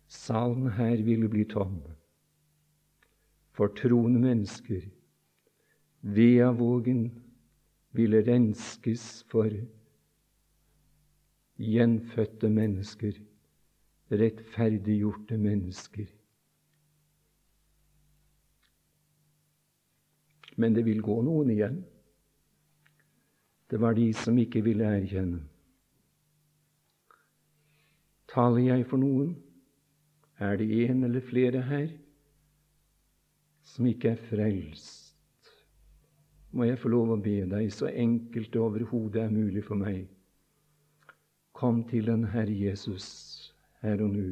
salen 0.07 0.71
her 0.77 1.03
ville 1.03 1.29
bli 1.31 1.45
tom. 1.49 1.81
For 3.53 3.73
troende 3.77 4.21
mennesker, 4.23 4.87
Veavågen 6.03 7.05
ville 7.95 8.19
renskes 8.27 9.23
for 9.31 9.47
gjenfødte 11.55 12.49
mennesker 12.49 13.19
rettferdiggjorte 14.19 15.37
mennesker. 15.37 16.07
Men 20.55 20.75
det 20.75 20.85
vil 20.85 21.01
gå 21.01 21.21
noen 21.25 21.49
igjen. 21.49 21.79
Det 23.69 23.79
var 23.81 23.97
de 23.97 24.11
som 24.13 24.37
ikke 24.37 24.61
ville 24.65 24.85
erkjenne. 24.85 25.41
Taler 28.29 28.65
jeg 28.65 28.85
for 28.89 29.01
noen? 29.01 29.33
Er 30.41 30.57
det 30.57 30.69
en 30.85 31.03
eller 31.05 31.21
flere 31.25 31.61
her 31.61 31.89
som 33.63 33.85
ikke 33.89 34.13
er 34.13 34.25
frelst? 34.29 35.01
Må 36.53 36.67
jeg 36.69 36.77
få 36.77 36.89
lov 36.93 37.15
å 37.15 37.21
be 37.21 37.39
deg, 37.49 37.69
så 37.73 37.89
enkelt 37.89 38.51
det 38.53 38.61
overhodet 38.61 39.23
er 39.23 39.33
mulig 39.33 39.63
for 39.65 39.79
meg, 39.79 40.05
kom 41.53 41.81
til 41.89 42.05
den 42.11 42.27
Herre 42.29 42.53
Jesus 42.53 43.32
her 43.83 44.01
og 44.03 44.13
nå. 44.15 44.27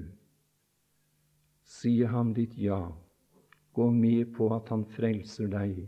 Sier 1.68 2.12
ham 2.12 2.34
ditt 2.36 2.56
ja. 2.60 2.82
Gå 3.76 3.88
med 3.96 4.34
på 4.36 4.50
at 4.56 4.72
han 4.72 4.84
frelser 4.96 5.48
deg 5.52 5.86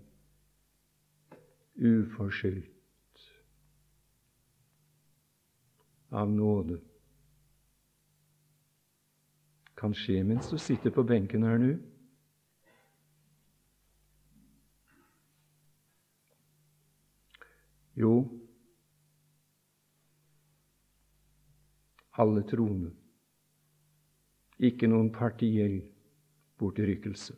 uforskyldt 1.75 3.23
av 6.13 6.29
nåde. 6.31 6.77
Kan 9.79 9.95
skje 9.97 10.21
mens 10.23 10.51
du 10.51 10.59
sitter 10.61 10.93
på 10.93 11.03
benken 11.03 11.43
her 11.47 11.59
nå. 11.59 11.73
Jo, 17.99 18.13
alle 22.17 22.41
troende 22.49 23.02
ikke 24.63 24.89
noen 24.89 25.11
partiell 25.13 25.81
bortrykkelse. 26.61 27.35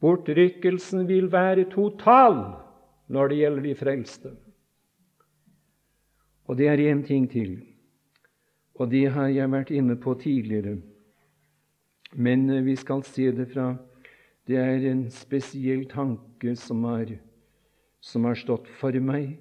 Bortrykkelsen 0.00 1.06
vil 1.08 1.30
være 1.32 1.68
total 1.72 2.36
når 3.08 3.30
det 3.30 3.38
gjelder 3.40 3.64
de 3.64 3.74
frelste. 3.78 4.34
Og 6.46 6.58
det 6.58 6.68
er 6.70 6.82
én 6.92 7.02
ting 7.06 7.26
til, 7.30 7.58
og 8.74 8.90
det 8.90 9.08
har 9.10 9.32
jeg 9.32 9.50
vært 9.50 9.72
inne 9.74 9.96
på 9.96 10.14
tidligere. 10.20 10.76
Men 12.12 12.50
eh, 12.50 12.64
vi 12.64 12.76
skal 12.76 13.02
se 13.04 13.30
det 13.32 13.50
fra 13.52 13.76
Det 14.46 14.56
er 14.56 14.84
en 14.92 15.08
spesiell 15.10 15.88
tanke 15.90 16.52
som 16.56 16.84
har, 16.84 17.08
som 18.00 18.24
har 18.24 18.36
stått 18.38 18.68
for 18.78 18.94
meg, 19.02 19.40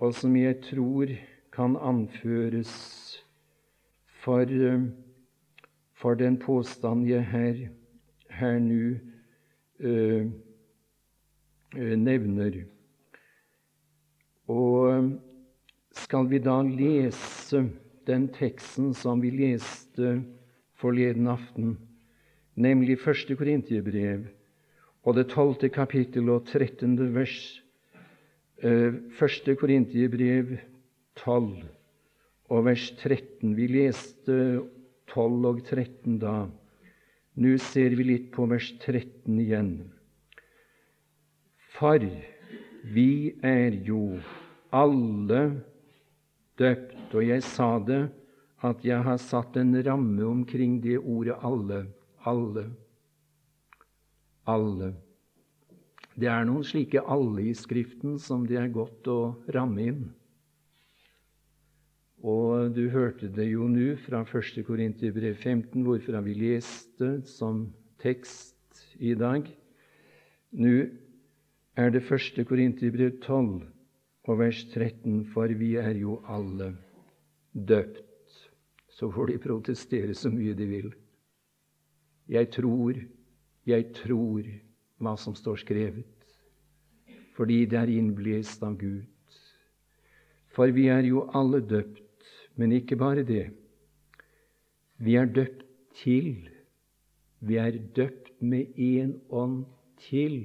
og 0.00 0.14
som 0.16 0.32
jeg 0.36 0.62
tror 0.64 1.12
kan 1.52 1.76
anføres 1.76 2.70
for, 4.24 4.48
eh, 4.48 4.88
for 5.98 6.14
den 6.14 6.38
påstand 6.38 7.08
jeg 7.08 7.26
her, 7.26 7.60
her 8.30 8.58
nå 8.62 8.94
uh, 9.82 10.30
nevner. 11.74 12.62
Og 14.48 15.10
skal 15.98 16.30
vi 16.30 16.38
da 16.40 16.60
lese 16.62 17.66
den 18.08 18.28
teksten 18.32 18.94
som 18.96 19.20
vi 19.20 19.34
leste 19.34 20.20
forleden 20.78 21.28
aften, 21.28 21.74
nemlig 22.54 23.00
første 23.02 23.36
Korintiebrev 23.36 24.28
og 25.08 25.16
det 25.16 25.28
tolvte 25.32 25.70
kapittel 25.72 26.28
og 26.32 26.46
trettende 26.48 27.06
vers. 27.14 27.36
Eh, 28.62 28.94
første 29.18 29.54
Korintiebrev 29.56 30.56
tolv 31.16 31.62
og 32.48 32.64
vers 32.66 32.90
13. 33.00 33.54
Vi 33.56 33.68
leste 33.70 34.34
tolv 35.12 35.46
og 35.52 35.62
13 35.64 36.18
da. 36.22 36.48
Nå 37.38 37.54
ser 37.62 37.94
vi 37.98 38.06
litt 38.08 38.30
på 38.34 38.48
vers 38.50 38.72
13 38.82 39.38
igjen. 39.38 39.72
For 41.78 42.02
vi 42.82 43.34
er 43.46 43.76
jo 43.86 44.18
alle 44.74 45.42
døpt, 46.58 47.14
og 47.14 47.22
jeg 47.22 47.44
sa 47.46 47.76
det, 47.78 48.08
at 48.66 48.82
jeg 48.82 49.04
har 49.06 49.20
satt 49.22 49.56
en 49.60 49.76
ramme 49.86 50.24
omkring 50.26 50.80
det 50.82 50.98
ordet 50.98 51.36
'alle'. 51.38 51.86
Alle. 52.26 52.64
Alle. 54.46 54.94
Det 56.18 56.26
er 56.26 56.44
noen 56.44 56.64
slike 56.64 56.98
'alle' 56.98 57.46
i 57.46 57.54
Skriften 57.54 58.18
som 58.18 58.46
det 58.46 58.58
er 58.58 58.68
godt 58.68 59.06
å 59.06 59.36
ramme 59.54 59.82
inn. 59.82 60.17
Og 62.22 62.74
du 62.74 62.88
hørte 62.90 63.28
det 63.30 63.46
jo 63.52 63.68
nå 63.70 63.92
fra 64.02 64.24
1. 64.26 64.64
Korinterbrev 64.66 65.36
15, 65.36 65.84
hvorfra 65.86 66.22
vi 66.24 66.34
leste 66.34 67.20
som 67.28 67.68
tekst 68.02 68.82
i 68.98 69.14
dag. 69.14 69.46
Nå 70.58 70.74
er 71.78 71.94
det 71.94 72.02
1. 72.02 72.42
Korinterbrev 72.48 73.20
12 73.22 73.62
og 74.28 74.38
vers 74.38 74.64
13, 74.74 75.24
for 75.32 75.48
vi 75.56 75.76
er 75.78 75.94
jo 76.02 76.18
alle 76.26 76.74
døpt 77.54 78.08
så 78.98 79.10
får 79.14 79.30
de 79.30 79.38
protestere 79.38 80.14
så 80.14 80.30
mye 80.30 80.56
de 80.58 80.66
vil. 80.66 80.88
Jeg 82.28 82.50
tror, 82.50 82.98
jeg 83.66 83.84
tror 83.94 84.48
hva 84.98 85.12
som 85.16 85.36
står 85.38 85.60
skrevet, 85.62 86.08
fordi 87.36 87.60
det 87.70 87.78
er 87.78 87.92
innblest 87.94 88.64
av 88.66 88.74
Gud. 88.80 89.06
For 90.50 90.74
vi 90.74 90.88
er 90.90 91.06
jo 91.06 91.28
alle 91.30 91.60
døpt, 91.62 92.02
men 92.58 92.74
ikke 92.74 92.98
bare 92.98 93.22
det. 93.26 93.48
Vi 94.98 95.14
er 95.14 95.30
døpt 95.30 95.62
til. 96.02 96.48
Vi 97.40 97.56
er 97.56 97.78
døpt 97.96 98.32
med 98.42 98.74
én 98.74 99.14
ånd 99.30 99.62
til. 100.08 100.42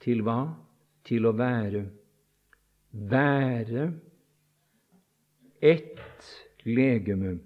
Til 0.00 0.24
hva? 0.24 0.54
Til 1.04 1.28
å 1.28 1.34
være. 1.36 1.84
Være 2.92 3.90
ett 5.62 6.30
legeme. 6.64 7.36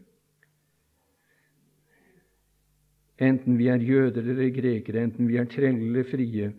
Enten 3.19 3.57
vi 3.57 3.69
er 3.73 3.81
jøder 3.81 4.25
eller 4.29 4.51
grekere, 4.53 5.03
enten 5.07 5.29
vi 5.29 5.39
er 5.41 5.49
trelle 5.49 5.81
eller 5.89 6.05
frie, 6.09 6.51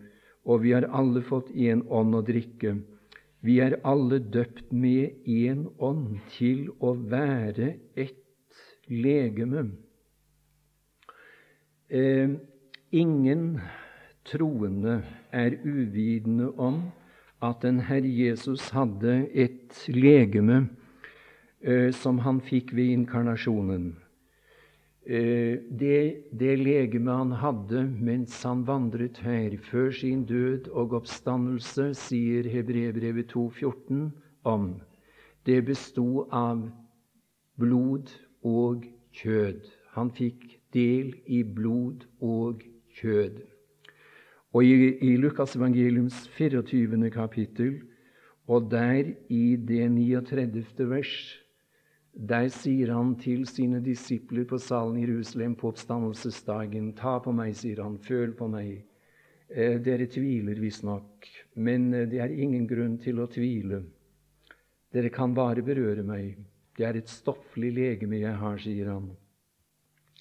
og 0.44 0.62
vi 0.64 0.72
har 0.74 0.88
alle 0.90 1.22
fått 1.26 1.52
én 1.54 1.84
ånd 1.86 2.16
å 2.18 2.22
drikke. 2.26 2.74
Vi 3.40 3.58
er 3.62 3.78
alle 3.86 4.18
døpt 4.18 4.72
med 4.72 5.26
én 5.26 5.66
ånd 5.78 6.18
til 6.34 6.68
å 6.80 6.94
være 6.94 7.74
ett 7.96 8.58
legeme. 8.88 9.68
Eh, 11.88 12.34
ingen 12.90 13.60
troende 14.28 15.02
er 15.32 15.56
uvitende 15.64 16.50
om 16.58 16.82
at 17.42 17.62
den 17.62 17.80
Herre 17.86 18.10
Jesus 18.10 18.70
hadde 18.74 19.22
et 19.32 19.86
legeme 19.88 20.66
Eh, 21.60 21.90
som 21.90 22.20
han 22.22 22.38
fikk 22.40 22.70
ved 22.76 22.92
inkarnasjonen. 22.94 23.96
Eh, 25.08 25.58
det, 25.70 26.28
det 26.36 26.56
legeme 26.60 27.14
han 27.16 27.30
hadde 27.40 27.86
mens 27.88 28.42
han 28.44 28.66
vandret 28.68 29.22
her, 29.24 29.54
før 29.70 29.88
sin 29.96 30.26
død 30.28 30.68
og 30.68 30.92
oppstandelse, 31.00 31.94
sier 31.96 32.44
Hebrevbrevet 32.52 33.32
2,14 33.32 34.10
om. 34.44 34.74
Det 35.48 35.62
besto 35.64 36.26
av 36.28 36.66
blod 37.56 38.12
og 38.44 38.84
kjød. 39.16 39.64
Han 39.96 40.12
fikk 40.12 40.44
del 40.76 41.14
i 41.24 41.40
blod 41.40 42.04
og 42.20 42.60
kjød. 43.00 43.40
Og 44.52 44.64
i, 44.64 44.92
i 45.08 45.16
Lukas 45.16 45.56
evangeliums 45.56 46.26
24. 46.36 47.08
kapittel, 47.10 47.78
og 48.44 48.68
der 48.70 49.14
i 49.32 49.56
det 49.56 49.88
39. 49.88 50.64
vers, 50.92 51.16
der 52.18 52.48
sier 52.50 52.90
han 52.90 53.12
til 53.14 53.44
sine 53.46 53.78
disipler 53.78 54.42
på 54.50 54.58
salen 54.58 54.96
i 54.98 55.04
Jerusalem 55.04 55.54
på 55.54 55.70
oppstandelsesdagen 55.70 56.90
Ta 56.98 57.20
på 57.22 57.30
meg, 57.30 57.54
sier 57.54 57.78
han, 57.84 57.94
føl 58.02 58.32
på 58.34 58.48
meg. 58.50 58.80
Eh, 59.48 59.78
dere 59.80 60.08
tviler 60.10 60.58
visstnok, 60.58 61.28
men 61.62 61.92
eh, 61.94 62.08
det 62.10 62.18
er 62.20 62.34
ingen 62.34 62.66
grunn 62.66 62.96
til 62.98 63.22
å 63.22 63.28
tvile. 63.30 63.84
Dere 64.92 65.12
kan 65.14 65.36
bare 65.36 65.62
berøre 65.62 66.02
meg. 66.02 66.40
Det 66.74 66.88
er 66.88 66.98
et 66.98 67.08
stofflig 67.12 67.70
legeme 67.76 68.18
jeg 68.18 68.34
har, 68.34 68.58
sier 68.58 68.90
han. 68.90 69.06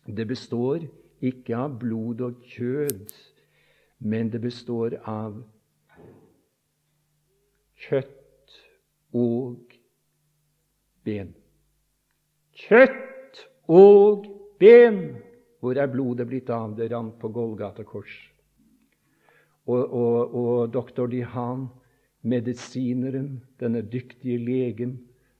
Det 0.05 0.27
består 0.29 0.85
ikke 1.25 1.57
av 1.57 1.79
blod 1.81 2.21
og 2.21 2.45
kjød, 2.45 3.09
men 4.05 4.29
det 4.29 4.43
består 4.45 4.99
av 5.01 5.41
kjøtt 7.87 8.55
og 9.17 9.75
ben. 11.03 11.33
Kjøtt 12.57 13.43
og 13.69 14.25
ben! 14.57 15.01
Hvor 15.61 15.77
er 15.77 15.89
blodet 15.89 16.25
blitt 16.29 16.49
av? 16.53 16.73
Det 16.77 16.89
rant 16.89 17.17
på 17.21 17.29
Golgata 17.33 17.85
kors. 17.85 18.13
Og, 19.67 19.81
og, 19.83 20.33
og 20.37 20.71
doktor 20.73 21.09
Dihan, 21.11 21.67
medisineren, 22.25 23.41
denne 23.61 23.83
dyktige 23.85 24.39
legen, 24.41 24.95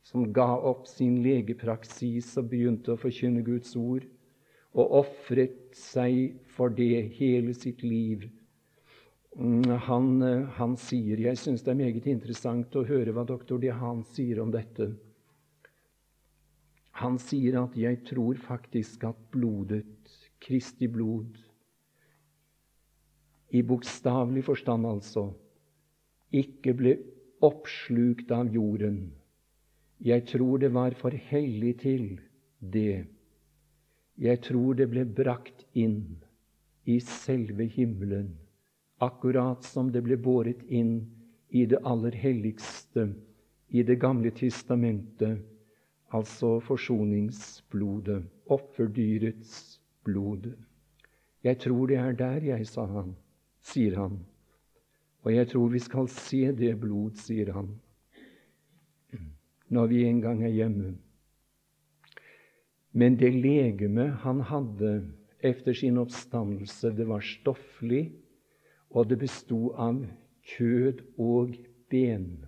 som 0.06 0.28
ga 0.34 0.50
opp 0.70 0.86
sin 0.90 1.18
legepraksis 1.24 2.36
og 2.40 2.52
begynte 2.52 2.94
å 2.94 3.00
forkynne 3.02 3.44
Guds 3.46 3.74
ord, 3.80 4.06
og 4.78 4.94
ofret 5.02 5.74
seg 5.76 6.38
for 6.54 6.74
det 6.74 7.08
hele 7.18 7.56
sitt 7.58 7.82
liv. 7.84 8.28
Mm, 9.38 9.66
han, 9.88 10.14
han 10.58 10.78
sier 10.82 11.20
Jeg 11.22 11.38
syns 11.38 11.66
det 11.66 11.74
er 11.74 11.82
meget 11.82 12.08
interessant 12.10 12.74
å 12.78 12.86
høre 12.88 13.14
hva 13.14 13.26
doktor 13.28 13.62
Dihan 13.62 14.06
sier 14.14 14.42
om 14.44 14.54
dette. 14.54 14.92
Han 16.98 17.18
sier 17.22 17.60
at 17.62 17.76
'jeg 17.78 18.06
tror 18.06 18.34
faktisk 18.34 19.04
at 19.04 19.18
blodet, 19.32 19.86
Kristi 20.42 20.88
blod, 20.88 21.38
i 23.50 23.62
bokstavelig 23.62 24.44
forstand 24.44 24.86
altså, 24.86 25.30
ikke 26.34 26.74
ble 26.74 26.98
oppslukt 27.42 28.32
av 28.32 28.50
jorden. 28.54 29.14
Jeg 30.04 30.26
tror 30.28 30.58
det 30.58 30.74
var 30.74 30.96
for 30.98 31.10
hellig 31.30 31.80
til 31.80 32.20
det. 32.60 33.06
Jeg 34.18 34.42
tror 34.42 34.74
det 34.74 34.90
ble 34.90 35.06
brakt 35.06 35.66
inn 35.74 36.18
i 36.86 37.00
selve 37.00 37.68
himmelen, 37.78 38.34
akkurat 39.00 39.64
som 39.64 39.92
det 39.94 40.02
ble 40.04 40.18
båret 40.18 40.66
inn 40.68 41.00
i 41.50 41.66
det 41.66 41.80
aller 41.86 42.12
helligste 42.12 43.14
i 43.70 43.84
Det 43.84 44.00
gamle 44.00 44.32
testamentet 44.32 45.57
altså 46.18 46.58
forsoningsblodet, 46.64 48.26
offerdyrets 48.50 49.82
blod. 50.04 50.54
Jeg 51.44 51.60
tror 51.60 51.88
det 51.88 51.98
er 51.98 52.12
der, 52.12 52.44
jeg, 52.44 52.68
sa 52.68 52.86
han, 52.86 53.16
sier 53.62 53.98
han. 54.00 54.20
Og 55.24 55.34
jeg 55.36 55.50
tror 55.52 55.68
vi 55.74 55.80
skal 55.84 56.08
se 56.12 56.52
det 56.56 56.74
blod, 56.80 57.18
sier 57.20 57.52
han, 57.56 57.74
når 59.70 59.88
vi 59.92 60.04
en 60.08 60.22
gang 60.24 60.44
er 60.44 60.54
hjemme. 60.56 60.96
Men 62.98 63.18
det 63.20 63.34
legeme 63.36 64.08
han 64.24 64.42
hadde 64.42 64.94
efter 65.44 65.74
sin 65.74 65.98
oppstandelse, 65.98 66.94
det 66.98 67.08
var 67.08 67.22
stofflig, 67.22 68.12
og 68.90 69.10
det 69.10 69.20
bestod 69.20 69.76
av 69.78 70.00
kjød 70.48 71.04
og 71.20 71.58
ben. 71.92 72.46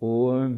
Og 0.00 0.56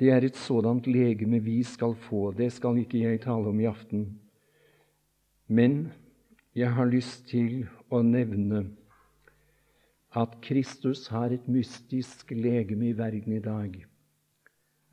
det 0.00 0.08
er 0.08 0.24
et 0.24 0.36
sådant 0.36 0.86
legeme 0.88 1.42
vi 1.44 1.62
skal 1.62 1.94
få. 1.94 2.30
Det 2.32 2.48
skal 2.52 2.78
ikke 2.80 3.02
jeg 3.02 3.20
tale 3.20 3.52
om 3.52 3.60
i 3.60 3.68
aften. 3.68 4.06
Men 5.46 5.92
jeg 6.56 6.72
har 6.72 6.88
lyst 6.88 7.26
til 7.28 7.66
å 7.92 8.00
nevne 8.02 8.64
at 10.16 10.38
Kristus 10.42 11.04
har 11.12 11.34
et 11.34 11.46
mystisk 11.48 12.32
legeme 12.32 12.88
i 12.88 12.96
verden 12.96 13.36
i 13.36 13.44
dag. 13.44 13.76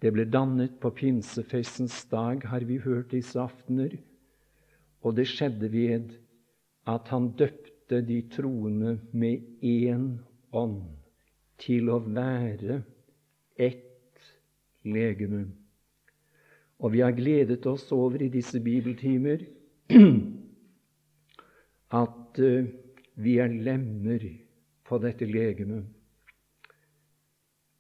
Det 0.02 0.12
ble 0.14 0.28
dannet 0.30 0.76
på 0.82 0.92
pinsefestens 0.94 2.04
dag, 2.12 2.44
har 2.44 2.68
vi 2.68 2.78
hørt 2.78 3.16
disse 3.16 3.40
aftener. 3.40 3.96
Og 5.02 5.16
det 5.18 5.26
skjedde 5.32 5.72
ved 5.72 6.14
at 6.86 7.08
han 7.10 7.32
døpte 7.40 8.04
de 8.06 8.22
troende 8.36 8.98
med 9.12 9.64
én 9.64 10.18
ånd 10.52 10.84
til 11.64 11.90
å 11.90 12.02
være 12.04 12.82
ett 13.58 13.87
legeme. 14.86 15.48
Og 16.80 16.94
vi 16.94 17.00
har 17.02 17.16
gledet 17.18 17.66
oss 17.66 17.92
over 17.92 18.22
i 18.22 18.30
disse 18.30 18.60
bibeltimer 18.62 19.46
at 22.02 22.42
uh, 22.44 22.68
vi 23.16 23.38
er 23.42 23.48
lemmer 23.48 24.26
på 24.86 25.00
dette 25.02 25.26
legemet. 25.26 25.86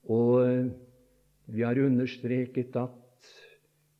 Og 0.09 0.33
uh, 0.41 0.65
vi 1.45 1.61
har 1.61 1.79
understreket 1.79 2.75
at 2.75 3.31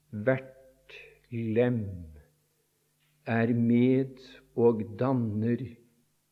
hvert 0.10 0.98
lem 1.32 1.84
er 3.28 3.54
med 3.54 4.18
og 4.56 4.82
danner 5.00 5.62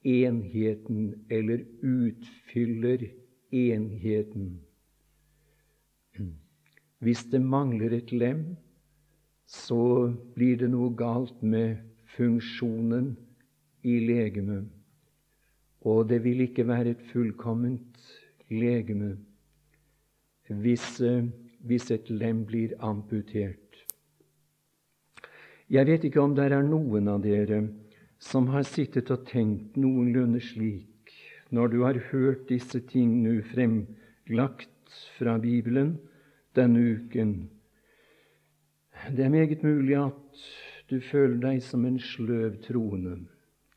enheten, 0.05 1.26
eller 1.30 1.66
utfyller 1.84 3.07
enheten. 3.51 4.64
Hvis 7.05 7.27
det 7.29 7.41
mangler 7.41 7.93
et 7.93 8.11
lem, 8.11 8.55
så 9.45 10.09
blir 10.33 10.57
det 10.57 10.71
noe 10.73 10.89
galt 10.97 11.43
med 11.45 11.77
funksjonen 12.15 13.11
i 13.85 13.99
legemet. 14.07 14.65
Og 15.85 16.07
det 16.09 16.23
vil 16.25 16.41
ikke 16.47 16.65
være 16.65 16.95
et 16.95 17.03
fullkomment 17.11 18.01
legeme 18.49 19.11
hvis, 20.49 21.01
eh, 21.01 21.25
hvis 21.65 21.91
et 21.91 22.09
lem 22.09 22.43
blir 22.45 22.73
amputert. 22.79 23.85
Jeg 25.69 25.85
vet 25.87 26.03
ikke 26.05 26.21
om 26.21 26.35
det 26.37 26.51
er 26.51 26.61
noen 26.61 27.07
av 27.09 27.21
dere 27.21 27.63
som 28.21 28.47
har 28.53 28.65
sittet 28.65 29.09
og 29.13 29.25
tenkt 29.29 29.77
noenlunde 29.77 30.41
slik 30.41 31.13
når 31.53 31.71
du 31.73 31.79
har 31.83 31.97
hørt 32.11 32.47
disse 32.49 32.81
ting 32.89 33.21
nå 33.23 33.39
fremlagt 33.53 34.69
fra 35.17 35.37
Bibelen, 35.41 35.95
denne 36.55 36.81
uken. 36.95 37.35
Det 39.11 39.25
er 39.25 39.29
meget 39.29 39.63
mulig 39.63 39.97
at 39.99 40.43
du 40.89 40.99
føler 41.01 41.37
deg 41.41 41.63
som 41.63 41.85
en 41.85 41.99
sløv 41.99 42.59
troende. 42.65 43.17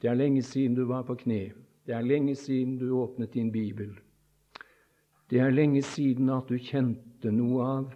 Det 0.02 0.10
er 0.10 0.18
lenge 0.18 0.42
siden 0.42 0.76
du 0.76 0.84
var 0.86 1.02
på 1.08 1.16
kne. 1.18 1.52
Det 1.86 1.94
er 1.96 2.04
lenge 2.04 2.34
siden 2.36 2.76
du 2.78 2.92
åpnet 3.00 3.34
din 3.34 3.52
bibel. 3.52 3.96
Det 5.30 5.40
er 5.40 5.50
lenge 5.50 5.82
siden 5.82 6.30
at 6.30 6.48
du 6.48 6.56
kjente 6.56 7.32
noe 7.32 7.64
av 7.64 7.94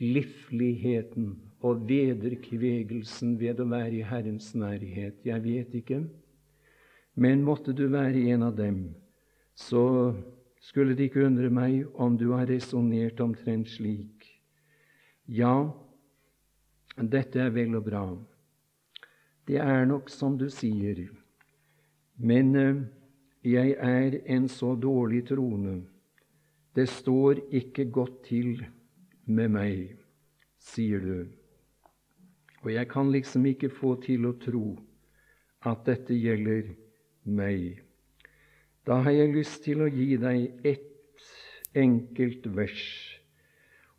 livligheten 0.00 1.34
og 1.60 1.84
vederkvegelsen 1.88 3.34
ved 3.40 3.60
å 3.60 3.66
være 3.68 3.98
i 3.98 4.06
Herrens 4.06 4.54
nærhet. 4.56 5.20
Jeg 5.24 5.44
vet 5.44 5.74
ikke. 5.76 6.04
Men 7.20 7.44
måtte 7.44 7.74
du 7.76 7.86
være 7.92 8.30
en 8.32 8.46
av 8.46 8.56
dem, 8.56 8.94
så 9.54 10.14
skulle 10.60 10.94
det 10.96 11.10
ikke 11.10 11.26
undre 11.26 11.50
meg 11.52 11.88
om 12.00 12.16
du 12.16 12.30
har 12.32 12.48
resonnert 12.48 13.20
omtrent 13.20 13.68
slik. 13.68 14.19
Ja, 15.30 15.70
dette 16.98 17.38
er 17.38 17.52
vel 17.54 17.76
og 17.78 17.84
bra. 17.86 18.02
Det 19.46 19.60
er 19.62 19.84
nok 19.86 20.08
som 20.10 20.34
du 20.34 20.48
sier, 20.50 21.04
men 22.18 22.48
eh, 22.58 22.80
jeg 23.46 23.76
er 23.78 24.16
en 24.26 24.48
så 24.50 24.72
dårlig 24.74 25.28
troende. 25.28 25.84
Det 26.74 26.88
står 26.90 27.44
ikke 27.46 27.86
godt 27.94 28.16
til 28.26 28.64
med 29.30 29.54
meg, 29.54 29.94
sier 30.58 30.98
du. 30.98 31.30
Og 32.64 32.72
jeg 32.74 32.90
kan 32.90 33.14
liksom 33.14 33.46
ikke 33.46 33.70
få 33.70 33.94
til 34.02 34.26
å 34.26 34.34
tro 34.42 34.64
at 35.62 35.86
dette 35.86 36.18
gjelder 36.18 36.74
meg. 37.22 37.78
Da 38.82 38.98
har 39.06 39.14
jeg 39.14 39.36
lyst 39.38 39.62
til 39.62 39.86
å 39.86 39.92
gi 39.94 40.18
deg 40.18 40.66
ett 40.66 41.30
enkelt 41.78 42.50
vers. 42.58 43.09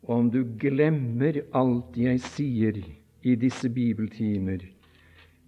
Og 0.02 0.16
om 0.16 0.30
du 0.30 0.42
glemmer 0.58 1.42
alt 1.54 1.96
jeg 1.96 2.20
sier 2.34 2.78
i 3.22 3.34
disse 3.38 3.70
bibeltimer, 3.70 4.64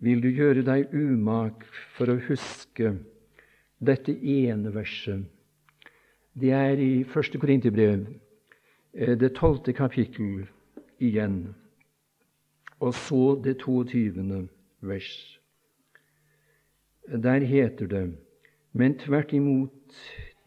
vil 0.05 0.23
du 0.23 0.29
gjøre 0.31 0.63
deg 0.67 0.93
umak 0.95 1.65
for 1.97 2.13
å 2.13 2.21
huske 2.29 2.95
dette 3.85 4.15
ene 4.15 4.71
verset. 4.75 5.25
Det 6.35 6.51
er 6.55 6.81
i 6.83 7.05
første 7.07 7.39
Korinterbrev, 7.39 8.07
eh, 8.95 9.15
det 9.19 9.35
tolvte 9.39 9.73
kapittel 9.73 10.47
igjen, 10.99 11.55
og 12.81 12.95
så 12.95 13.41
det 13.43 13.59
22. 13.63 14.49
vers. 14.83 15.11
Der 17.09 17.41
heter 17.41 17.87
det 17.87 18.07
men 18.75 18.97
tvert 18.99 19.33
imot 19.33 19.99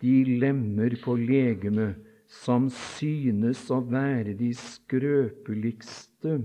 de 0.04 0.40
lemmer 0.42 0.96
på 1.04 1.16
legemet 1.16 1.96
som 2.28 2.68
synes 2.74 3.70
å 3.72 3.80
være 3.88 4.34
de 4.38 4.54
skrøpeligste. 4.56 6.42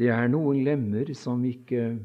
Det 0.00 0.08
er 0.08 0.28
noen 0.32 0.64
lemmer 0.64 1.12
som 1.16 1.44
ikke, 1.44 1.98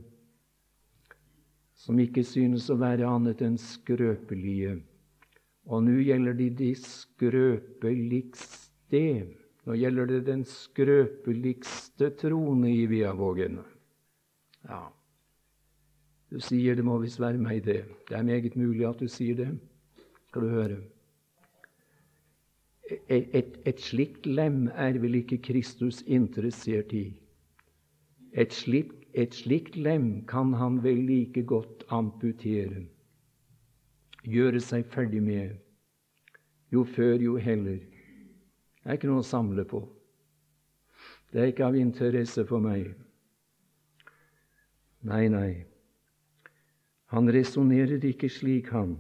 som 1.80 2.00
ikke 2.04 2.24
synes 2.28 2.70
å 2.70 2.76
være 2.82 3.08
annet 3.08 3.42
enn 3.46 3.58
skrøpelige. 3.62 4.82
Og 5.72 5.84
nå 5.88 5.96
gjelder 6.04 6.34
det 6.38 6.50
de 6.60 6.76
skrøpeligste. 6.78 9.06
Nå 9.66 9.74
gjelder 9.80 10.06
det 10.12 10.22
den 10.28 10.44
skrøpeligste 10.46 12.10
trone 12.20 12.70
i 12.70 12.86
Viavågen. 12.92 13.60
Ja. 14.68 14.84
Du 16.30 16.40
sier 16.44 16.76
det 16.76 16.86
må 16.86 17.00
visst 17.00 17.20
være 17.22 17.38
meg, 17.40 17.64
det. 17.64 17.86
Det 18.10 18.16
er 18.18 18.24
meget 18.28 18.56
mulig 18.60 18.86
at 18.90 19.00
du 19.00 19.08
sier 19.10 19.36
det. 19.40 19.50
Skal 20.28 20.42
du 20.44 20.50
høre. 20.52 20.95
Et, 22.86 23.58
et, 23.66 23.80
slikt 23.82 24.28
lem 24.30 24.68
er 24.78 25.00
vel 25.02 25.18
ikke 25.18 25.40
Kristus 25.42 26.04
interessert 26.06 26.94
i. 26.94 27.08
Et 28.38 28.54
slikt, 28.54 28.94
et 29.18 29.34
slikt 29.34 29.78
lem 29.80 30.26
kan 30.30 30.54
han 30.54 30.82
vel 30.84 31.02
like 31.08 31.42
godt 31.50 31.86
amputere, 31.90 32.84
gjøre 34.22 34.62
seg 34.62 34.86
ferdig 34.92 35.24
med. 35.24 35.56
Jo 36.70 36.84
før, 36.86 37.18
jo 37.18 37.38
heller. 37.42 37.80
Det 37.80 38.92
er 38.92 39.00
ikke 39.00 39.10
noe 39.10 39.24
å 39.24 39.30
samle 39.34 39.66
på. 39.66 39.82
Det 41.32 41.42
er 41.42 41.50
ikke 41.50 41.66
av 41.66 41.78
interesse 41.80 42.46
for 42.46 42.62
meg. 42.62 42.92
Nei, 45.06 45.26
nei. 45.32 45.66
Han 47.14 47.30
resonnerer 47.34 48.04
ikke 48.06 48.30
slik, 48.30 48.70
han, 48.74 48.98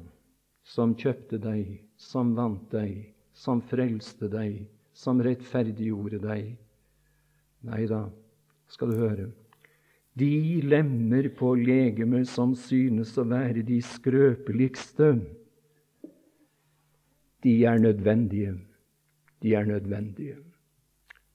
som 0.66 0.96
kjøpte 0.98 1.38
deg, 1.42 1.84
som 1.98 2.34
vant 2.38 2.66
deg, 2.74 3.15
som 3.36 3.62
frelste 3.68 4.30
deg, 4.32 4.64
som 4.96 5.20
rettferdiggjorde 5.24 6.22
deg. 6.24 6.54
Nei 7.68 7.82
da, 7.90 8.06
skal 8.72 8.94
du 8.94 9.02
høre. 9.02 9.28
De 10.16 10.62
lemmer 10.64 11.28
på 11.36 11.52
legemet 11.60 12.30
som 12.32 12.54
synes 12.56 13.12
å 13.20 13.26
være 13.28 13.66
de 13.68 13.82
skrøpeligste, 13.84 15.18
de 17.46 17.56
er 17.68 17.78
nødvendige. 17.78 18.56
De 19.44 19.52
er 19.54 19.68
nødvendige. 19.70 20.38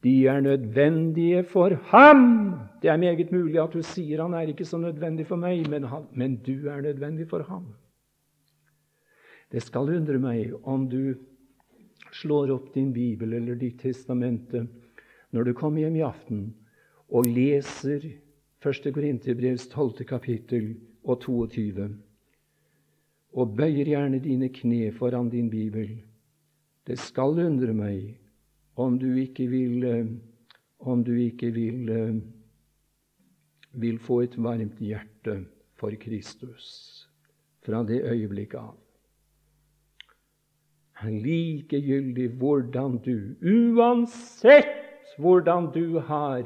De 0.02 0.26
er 0.26 0.40
nødvendige 0.40 1.44
for 1.44 1.76
ham. 1.92 2.24
Det 2.82 2.90
er 2.90 2.96
meget 2.96 3.30
mulig 3.32 3.60
at 3.62 3.76
du 3.76 3.82
sier 3.84 4.22
han 4.24 4.34
er 4.34 4.48
ikke 4.50 4.64
så 4.64 4.80
nødvendig 4.80 5.28
for 5.28 5.38
meg, 5.38 5.68
men, 5.70 5.84
han, 5.84 6.08
men 6.10 6.40
du 6.40 6.66
er 6.72 6.80
nødvendig 6.80 7.28
for 7.28 7.44
ham. 7.46 7.68
Det 9.52 9.62
skal 9.62 9.92
undre 10.00 10.18
meg 10.18 10.54
om 10.62 10.88
du 10.88 11.14
slår 12.20 12.52
opp 12.54 12.72
din 12.74 12.92
bibel 12.92 13.32
eller 13.32 13.58
ditt 13.58 13.80
testamente 13.80 14.66
når 15.30 15.48
du 15.48 15.52
kommer 15.56 15.84
hjem 15.84 15.96
i 16.00 16.04
aften 16.06 16.44
og 17.10 17.26
leser 17.26 18.04
1. 18.60 18.90
Korinterbrevs 18.94 19.66
12. 19.72 20.04
kapittel 20.04 20.74
og 21.02 21.22
22, 21.24 21.86
og 23.32 23.54
bøyer 23.56 23.88
gjerne 23.88 24.20
dine 24.20 24.50
kne 24.52 24.90
foran 24.92 25.30
din 25.32 25.48
bibel. 25.50 25.94
Det 26.86 26.98
skal 27.00 27.38
undre 27.40 27.72
meg 27.74 28.18
om 28.80 28.98
du 29.00 29.08
ikke 29.16 29.46
vil, 29.50 29.84
eh, 29.84 30.12
om 30.80 31.04
du 31.04 31.14
ikke 31.14 31.50
vil, 31.54 31.88
eh, 31.88 32.20
vil 33.72 33.98
få 33.98 34.22
et 34.24 34.36
varmt 34.36 34.78
hjerte 34.78 35.44
for 35.74 35.90
Kristus 35.96 37.06
fra 37.62 37.82
det 37.82 38.02
øyeblikket 38.04 38.58
av. 38.58 38.76
Likegyldig 41.04 42.28
hvordan 42.40 42.98
du, 43.04 43.36
uansett 43.40 45.14
hvordan 45.20 45.70
du 45.74 45.98
har 46.04 46.44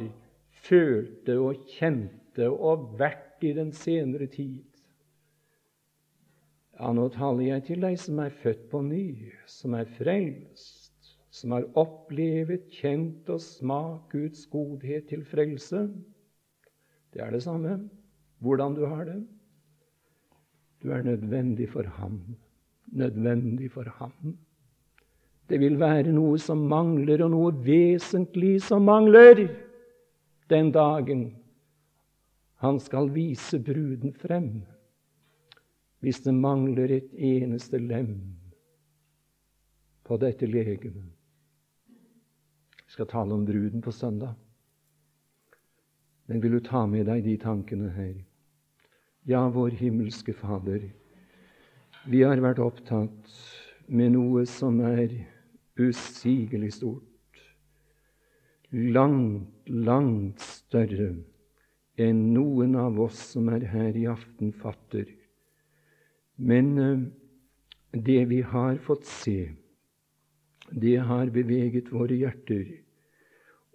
følt 0.64 1.24
det 1.26 1.36
og 1.38 1.66
kjent 1.74 2.14
det 2.38 2.48
og 2.50 2.94
vært 2.98 3.44
i 3.44 3.52
den 3.56 3.72
senere 3.76 4.26
tid 4.30 4.62
Ja, 6.74 6.90
nå 6.90 7.06
taler 7.14 7.44
jeg 7.46 7.66
til 7.68 7.84
deg 7.84 7.98
som 8.02 8.18
er 8.22 8.34
født 8.34 8.64
på 8.72 8.80
ny, 8.82 9.30
som 9.46 9.76
er 9.78 9.90
frelst 9.98 10.84
som 11.34 11.54
har 11.54 11.66
opplevet, 11.78 12.68
kjent 12.70 13.28
og 13.32 13.42
smakt 13.42 14.12
Guds 14.14 14.44
godhet 14.52 15.08
til 15.10 15.24
frelse. 15.26 15.88
Det 17.10 17.22
er 17.22 17.34
det 17.34 17.42
samme 17.42 17.78
hvordan 18.44 18.76
du 18.76 18.84
har 18.86 19.06
det. 19.08 19.18
Du 20.82 20.92
er 20.92 21.02
nødvendig 21.02 21.66
for 21.72 21.88
ham. 21.98 22.20
Nødvendig 22.94 23.70
for 23.74 23.88
ham. 23.98 24.36
Det 25.48 25.58
vil 25.60 25.76
være 25.80 26.12
noe 26.14 26.38
som 26.40 26.62
mangler, 26.70 27.24
og 27.26 27.32
noe 27.34 27.52
vesentlig 27.66 28.62
som 28.64 28.86
mangler 28.86 29.48
den 30.50 30.70
dagen 30.72 31.24
han 32.64 32.78
skal 32.80 33.10
vise 33.12 33.58
bruden 33.60 34.14
frem. 34.16 34.62
Hvis 36.00 36.20
det 36.24 36.34
mangler 36.34 36.96
et 36.96 37.10
eneste 37.12 37.78
lem 37.78 38.14
på 40.04 40.16
dette 40.20 40.46
legemet. 40.46 41.10
Vi 42.84 42.92
skal 42.96 43.08
tale 43.08 43.34
om 43.34 43.44
bruden 43.44 43.82
på 43.82 43.90
søndag. 43.90 44.34
Men 46.26 46.42
vil 46.42 46.52
du 46.52 46.60
ta 46.60 46.86
med 46.86 47.08
deg 47.08 47.24
de 47.24 47.36
tankene 47.40 47.90
her? 47.92 48.14
Ja, 49.28 49.48
vår 49.48 49.76
himmelske 49.80 50.32
Fader, 50.32 50.88
vi 52.10 52.20
har 52.24 52.40
vært 52.44 52.60
opptatt 52.60 53.34
med 53.88 54.12
noe 54.12 54.44
som 54.48 54.80
er 54.84 55.12
usigelig 55.80 56.74
stort. 56.78 57.40
Langt, 58.74 59.48
langt 59.70 60.42
større 60.42 61.14
enn 62.00 62.22
noen 62.34 62.74
av 62.76 62.98
oss 63.00 63.20
som 63.34 63.48
er 63.54 63.64
her 63.70 63.96
i 63.96 64.06
aften, 64.10 64.50
fatter. 64.52 65.06
Men 66.36 66.72
eh, 66.82 67.04
det 67.94 68.24
vi 68.32 68.40
har 68.42 68.80
fått 68.82 69.06
se, 69.06 69.52
det 70.70 70.96
har 71.06 71.30
beveget 71.30 71.92
våre 71.94 72.18
hjerter, 72.18 72.66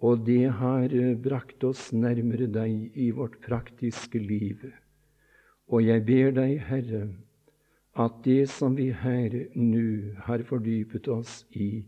og 0.04 0.26
det 0.28 0.52
har 0.60 0.92
eh, 0.92 1.16
brakt 1.16 1.64
oss 1.64 1.90
nærmere 1.96 2.50
deg 2.52 2.92
i 3.00 3.10
vårt 3.16 3.40
praktiske 3.46 4.20
liv. 4.20 4.68
Og 5.72 5.86
jeg 5.86 6.04
ber 6.04 6.36
deg, 6.36 6.58
Herre, 6.68 7.04
at 8.00 8.22
det 8.24 8.48
som 8.52 8.78
vi 8.78 8.90
her 8.96 9.34
nå 9.60 9.86
har 10.28 10.44
fordypet 10.48 11.10
oss 11.12 11.44
i, 11.52 11.84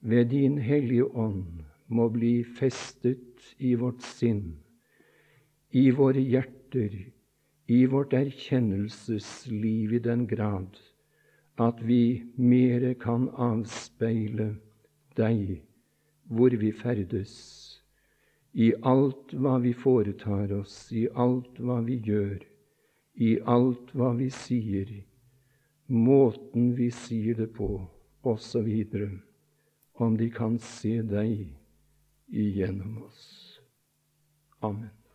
ved 0.00 0.30
Din 0.30 0.58
Hellige 0.62 1.08
Ånd 1.18 1.64
må 1.88 2.08
bli 2.14 2.44
festet 2.58 3.54
i 3.58 3.74
vårt 3.74 4.04
sinn, 4.06 4.58
i 5.74 5.90
våre 5.90 6.22
hjerter, 6.22 6.94
i 7.66 7.80
vårt 7.90 8.14
erkjennelsesliv 8.14 9.96
i 9.98 10.02
den 10.02 10.28
grad 10.30 10.78
at 11.58 11.80
vi 11.82 12.22
mere 12.36 12.92
kan 13.00 13.26
avspeile 13.32 14.52
deg 15.16 15.56
hvor 16.28 16.54
vi 16.60 16.70
ferdes, 16.74 17.32
i 18.52 18.72
alt 18.82 19.32
hva 19.34 19.56
vi 19.62 19.72
foretar 19.76 20.52
oss, 20.56 20.92
i 20.92 21.06
alt 21.14 21.58
hva 21.58 21.80
vi 21.86 21.98
gjør, 22.04 22.38
i 23.16 23.36
alt 23.56 23.92
hva 23.96 24.12
vi 24.18 24.28
sier, 24.32 24.90
måten 25.86 26.74
vi 26.76 26.90
sier 26.90 27.34
det 27.34 27.52
på, 27.54 27.86
osv., 28.22 28.68
om 29.96 30.16
de 30.16 30.28
kan 30.30 30.58
se 30.60 31.00
deg 31.02 31.56
igjennom 32.28 33.02
oss. 33.06 33.60
Amen. 34.60 35.05